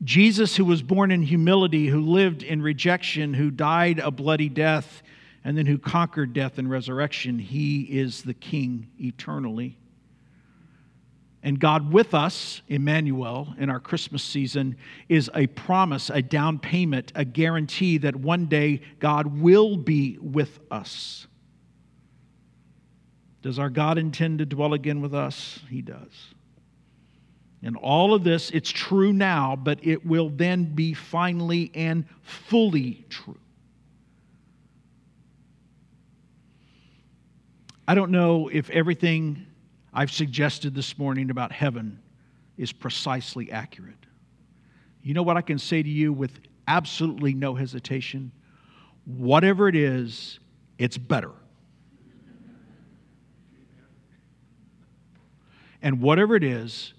Jesus, 0.03 0.57
who 0.57 0.64
was 0.64 0.83
born 0.83 1.12
in 1.12 1.22
humility, 1.22 1.87
who 1.87 2.01
lived 2.01 2.43
in 2.43 2.61
rejection, 2.61 3.35
who 3.35 3.51
died 3.51 4.01
a 4.01 4.11
bloody 4.11 4.49
death, 4.49 5.03
and 5.45 5.57
then 5.57 5.66
who 5.66 5.78
conquered 5.78 6.33
death 6.33 6.59
and 6.59 6.68
resurrection, 6.68 7.39
he 7.39 7.83
is 7.83 8.22
the 8.22 8.35
king 8.35 8.89
eternally. 8.99 9.78
And 11.45 11.59
God 11.59 11.93
with 11.93 12.14
us, 12.14 12.62
Emmanuel, 12.68 13.55
in 13.59 13.68
our 13.68 13.80
Christmas 13.80 14.22
season, 14.22 14.76
is 15.09 15.28
a 15.35 15.49
promise, 15.49 16.09
a 16.09 16.22
down 16.22 16.61
payment, 16.61 17.12
a 17.16 17.24
guarantee 17.24 17.99
that 17.99 18.14
one 18.14 18.47
day 18.47 18.80
God 19.01 19.41
will 19.41 19.76
be 19.76 20.18
with 20.20 20.61
us. 20.70 21.26
Does 23.43 23.59
our 23.59 23.70
God 23.70 23.99
intend 23.99 24.38
to 24.38 24.47
dwell 24.47 24.72
again 24.72 25.01
with 25.01 25.14
us? 25.14 25.61
He 25.68 25.82
does. 25.82 26.34
And 27.62 27.76
all 27.76 28.14
of 28.14 28.24
this, 28.24 28.51
it's 28.51 28.70
true 28.70 29.12
now, 29.12 29.57
but 29.57 29.78
it 29.82 30.07
will 30.07 30.30
then 30.30 30.64
be 30.64 30.95
finally 30.95 31.70
and 31.74 32.05
fully 32.22 33.05
true. 33.09 33.38
I 37.86 37.95
don't 37.95 38.11
know 38.11 38.49
if 38.49 38.70
everything 38.70 39.47
I've 39.93 40.11
suggested 40.11 40.74
this 40.74 40.97
morning 40.97 41.30
about 41.30 41.53
heaven 41.53 42.01
is 42.57 42.72
precisely 42.72 43.51
accurate. 43.51 43.95
You 45.03 45.14
know 45.14 45.22
what 45.22 45.36
I 45.36 45.43
can 45.43 45.59
say 45.59 45.82
to 45.82 45.88
you 45.88 46.12
with 46.12 46.38
absolutely 46.68 47.34
no 47.34 47.55
hesitation? 47.55 48.30
Whatever 49.05 49.68
it 49.68 49.74
is, 49.74 50.38
it's 50.78 50.97
better. 50.97 51.32
And 55.83 56.01
whatever 56.01 56.37
it 56.37 56.45
is, 56.45 56.95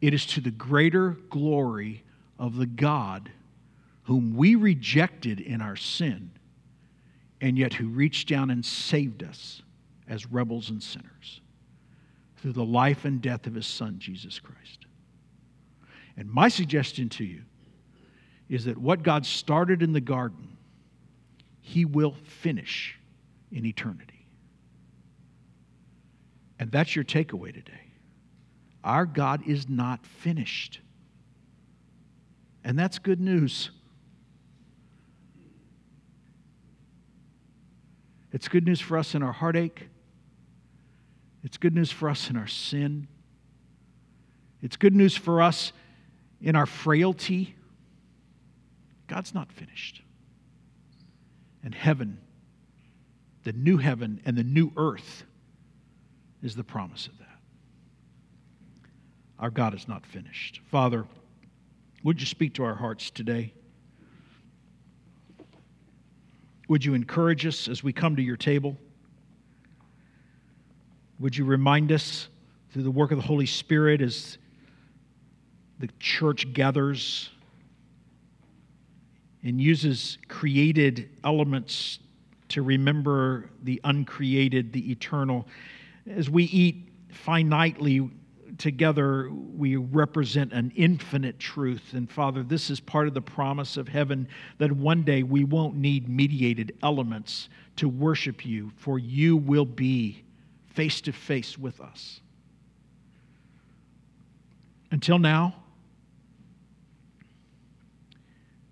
it 0.00 0.14
is 0.14 0.24
to 0.26 0.40
the 0.40 0.50
greater 0.50 1.16
glory 1.28 2.04
of 2.38 2.56
the 2.56 2.66
God 2.66 3.30
whom 4.04 4.36
we 4.36 4.54
rejected 4.54 5.38
in 5.40 5.60
our 5.60 5.76
sin, 5.76 6.30
and 7.42 7.58
yet 7.58 7.74
who 7.74 7.88
reached 7.88 8.28
down 8.28 8.50
and 8.50 8.64
saved 8.64 9.22
us 9.22 9.60
as 10.08 10.24
rebels 10.26 10.70
and 10.70 10.82
sinners 10.82 11.42
through 12.38 12.52
the 12.52 12.64
life 12.64 13.04
and 13.04 13.20
death 13.20 13.46
of 13.46 13.54
his 13.54 13.66
Son, 13.66 13.96
Jesus 13.98 14.38
Christ. 14.38 14.86
And 16.16 16.30
my 16.30 16.48
suggestion 16.48 17.08
to 17.10 17.24
you 17.24 17.42
is 18.48 18.64
that 18.64 18.78
what 18.78 19.02
God 19.02 19.26
started 19.26 19.82
in 19.82 19.92
the 19.92 20.00
garden, 20.00 20.56
He 21.60 21.84
will 21.84 22.14
finish 22.24 22.98
in 23.52 23.66
eternity. 23.66 24.26
And 26.58 26.72
that's 26.72 26.96
your 26.96 27.04
takeaway 27.04 27.52
today. 27.52 27.87
Our 28.84 29.06
God 29.06 29.46
is 29.46 29.68
not 29.68 30.06
finished. 30.06 30.80
And 32.64 32.78
that's 32.78 32.98
good 32.98 33.20
news. 33.20 33.70
It's 38.32 38.48
good 38.48 38.66
news 38.66 38.80
for 38.80 38.98
us 38.98 39.14
in 39.14 39.22
our 39.22 39.32
heartache. 39.32 39.88
It's 41.44 41.56
good 41.56 41.74
news 41.74 41.90
for 41.90 42.08
us 42.08 42.30
in 42.30 42.36
our 42.36 42.46
sin. 42.46 43.08
It's 44.60 44.76
good 44.76 44.94
news 44.94 45.16
for 45.16 45.40
us 45.40 45.72
in 46.40 46.56
our 46.56 46.66
frailty. 46.66 47.54
God's 49.06 49.34
not 49.34 49.50
finished. 49.52 50.02
And 51.64 51.74
heaven, 51.74 52.18
the 53.44 53.52
new 53.52 53.78
heaven 53.78 54.20
and 54.24 54.36
the 54.36 54.44
new 54.44 54.72
earth, 54.76 55.24
is 56.42 56.54
the 56.54 56.64
promise 56.64 57.06
of 57.06 57.18
that. 57.18 57.27
Our 59.38 59.50
God 59.50 59.74
is 59.74 59.86
not 59.86 60.04
finished. 60.04 60.60
Father, 60.70 61.04
would 62.02 62.20
you 62.20 62.26
speak 62.26 62.54
to 62.54 62.64
our 62.64 62.74
hearts 62.74 63.10
today? 63.10 63.52
Would 66.68 66.84
you 66.84 66.94
encourage 66.94 67.46
us 67.46 67.68
as 67.68 67.82
we 67.82 67.92
come 67.92 68.16
to 68.16 68.22
your 68.22 68.36
table? 68.36 68.76
Would 71.20 71.36
you 71.36 71.44
remind 71.44 71.92
us 71.92 72.28
through 72.72 72.82
the 72.82 72.90
work 72.90 73.10
of 73.10 73.18
the 73.18 73.24
Holy 73.24 73.46
Spirit 73.46 74.02
as 74.02 74.38
the 75.78 75.88
church 75.98 76.52
gathers 76.52 77.30
and 79.42 79.60
uses 79.60 80.18
created 80.28 81.08
elements 81.24 82.00
to 82.48 82.62
remember 82.62 83.50
the 83.62 83.80
uncreated, 83.84 84.72
the 84.72 84.90
eternal. 84.90 85.46
As 86.08 86.28
we 86.28 86.44
eat 86.44 86.88
finitely 87.12 88.10
together, 88.58 89.30
we 89.30 89.76
represent 89.76 90.52
an 90.52 90.72
infinite 90.74 91.38
truth. 91.38 91.92
And 91.94 92.10
Father, 92.10 92.42
this 92.42 92.70
is 92.70 92.80
part 92.80 93.08
of 93.08 93.14
the 93.14 93.22
promise 93.22 93.76
of 93.76 93.88
heaven 93.88 94.28
that 94.58 94.72
one 94.72 95.02
day 95.02 95.22
we 95.22 95.44
won't 95.44 95.76
need 95.76 96.08
mediated 96.08 96.76
elements 96.82 97.48
to 97.76 97.88
worship 97.88 98.44
you, 98.44 98.72
for 98.76 98.98
you 98.98 99.36
will 99.36 99.64
be 99.64 100.24
face 100.74 101.00
to 101.02 101.12
face 101.12 101.56
with 101.56 101.80
us. 101.80 102.20
Until 104.90 105.18
now, 105.18 105.54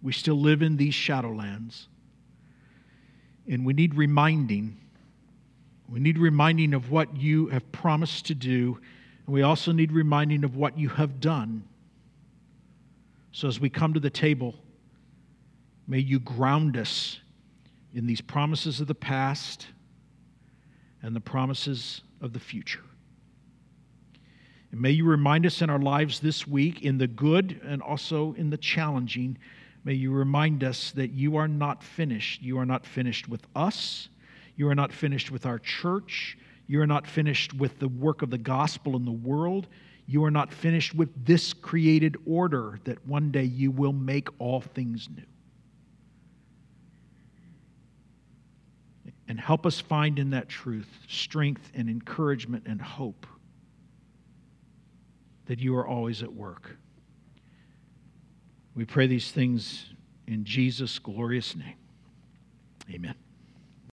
we 0.03 0.13
still 0.13 0.41
live 0.41 0.63
in 0.63 0.77
these 0.77 0.95
shadowlands, 0.95 1.87
and 3.49 3.65
we 3.67 3.73
need 3.73 3.95
reminding. 3.95 4.77
We 5.89 6.01
need 6.01 6.19
reminding 6.19 6.75
of 6.75 6.91
what 6.91 7.17
you 7.17 7.47
have 7.49 7.71
promised 7.73 8.27
to 8.27 8.35
do, 8.35 8.81
and 9.27 9.35
we 9.35 9.43
also 9.43 9.73
need 9.73 9.93
reminding 9.93 10.45
of 10.45 10.57
what 10.57 10.79
you 10.79 10.89
have 10.89 11.21
done. 11.21 11.65
So 13.33 13.49
as 13.49 13.61
we 13.61 13.69
come 13.69 13.93
to 13.95 14.01
the 14.01 14.11
table, 14.11 14.55
may 15.87 15.99
you 15.99 16.21
ground 16.21 16.77
us 16.77 17.19
in 17.93 18.07
these 18.07 18.21
promises 18.21 18.81
of 18.81 18.87
the 18.87 18.95
past 18.95 19.67
and 21.03 21.15
the 21.15 21.21
promises 21.21 22.03
of 22.21 22.33
the 22.33 22.41
future. 22.41 22.83
And 24.73 24.81
may 24.81 24.91
you 24.91 25.05
remind 25.05 25.47
us 25.47 25.61
in 25.61 25.71
our 25.71 25.79
lives 25.79 26.21
this 26.21 26.47
week, 26.47 26.83
in 26.83 26.99
the 26.99 27.07
good 27.07 27.61
and 27.65 27.83
also 27.83 28.33
in 28.35 28.51
the 28.51 28.57
challenging, 28.57 29.39
may 29.85 29.95
you 29.95 30.13
remind 30.13 30.65
us 30.65 30.93
that 30.93 31.13
you 31.13 31.37
are 31.37 31.49
not 31.49 31.83
finished. 31.83 32.43
You 32.43 32.59
are 32.59 32.67
not 32.67 32.87
finished 32.87 33.29
with 33.29 33.47
us. 33.55 34.09
You 34.57 34.69
are 34.69 34.75
not 34.75 34.93
finished 34.93 35.31
with 35.31 35.47
our 35.47 35.59
church. 35.59 36.39
You 36.67 36.81
are 36.81 36.87
not 36.87 37.07
finished 37.07 37.55
with 37.55 37.79
the 37.79 37.89
work 37.89 38.23
of 38.23 38.31
the 38.31 38.39
gospel 38.39 38.97
in 38.97 39.05
the 39.05 39.13
world. 39.13 39.69
You 40.07 40.25
are 40.25 40.31
not 40.31 40.53
finished 40.53 40.95
with 40.95 41.11
this 41.25 41.53
created 41.53 42.17
order 42.27 42.81
that 42.85 43.07
one 43.07 43.31
day 43.31 43.45
you 43.45 43.71
will 43.71 43.93
make 43.93 44.29
all 44.41 44.61
things 44.61 45.09
new. 45.15 45.23
And 49.29 49.41
help 49.41 49.67
us 49.67 49.81
find 49.81 50.19
in 50.19 50.31
that 50.31 50.49
truth 50.49 50.89
strength 51.09 51.73
and 51.75 51.89
encouragement 51.89 52.65
and 52.67 52.81
hope 52.81 53.27
that 55.47 55.59
you 55.59 55.77
are 55.77 55.87
always 55.87 56.23
at 56.23 56.33
work. 56.33 56.77
We 58.75 58.85
pray 58.85 59.07
these 59.07 59.33
things 59.33 59.87
in 60.27 60.45
Jesus' 60.45 60.99
glorious 60.99 61.57
name. 61.57 61.77
Amen. 62.91 63.15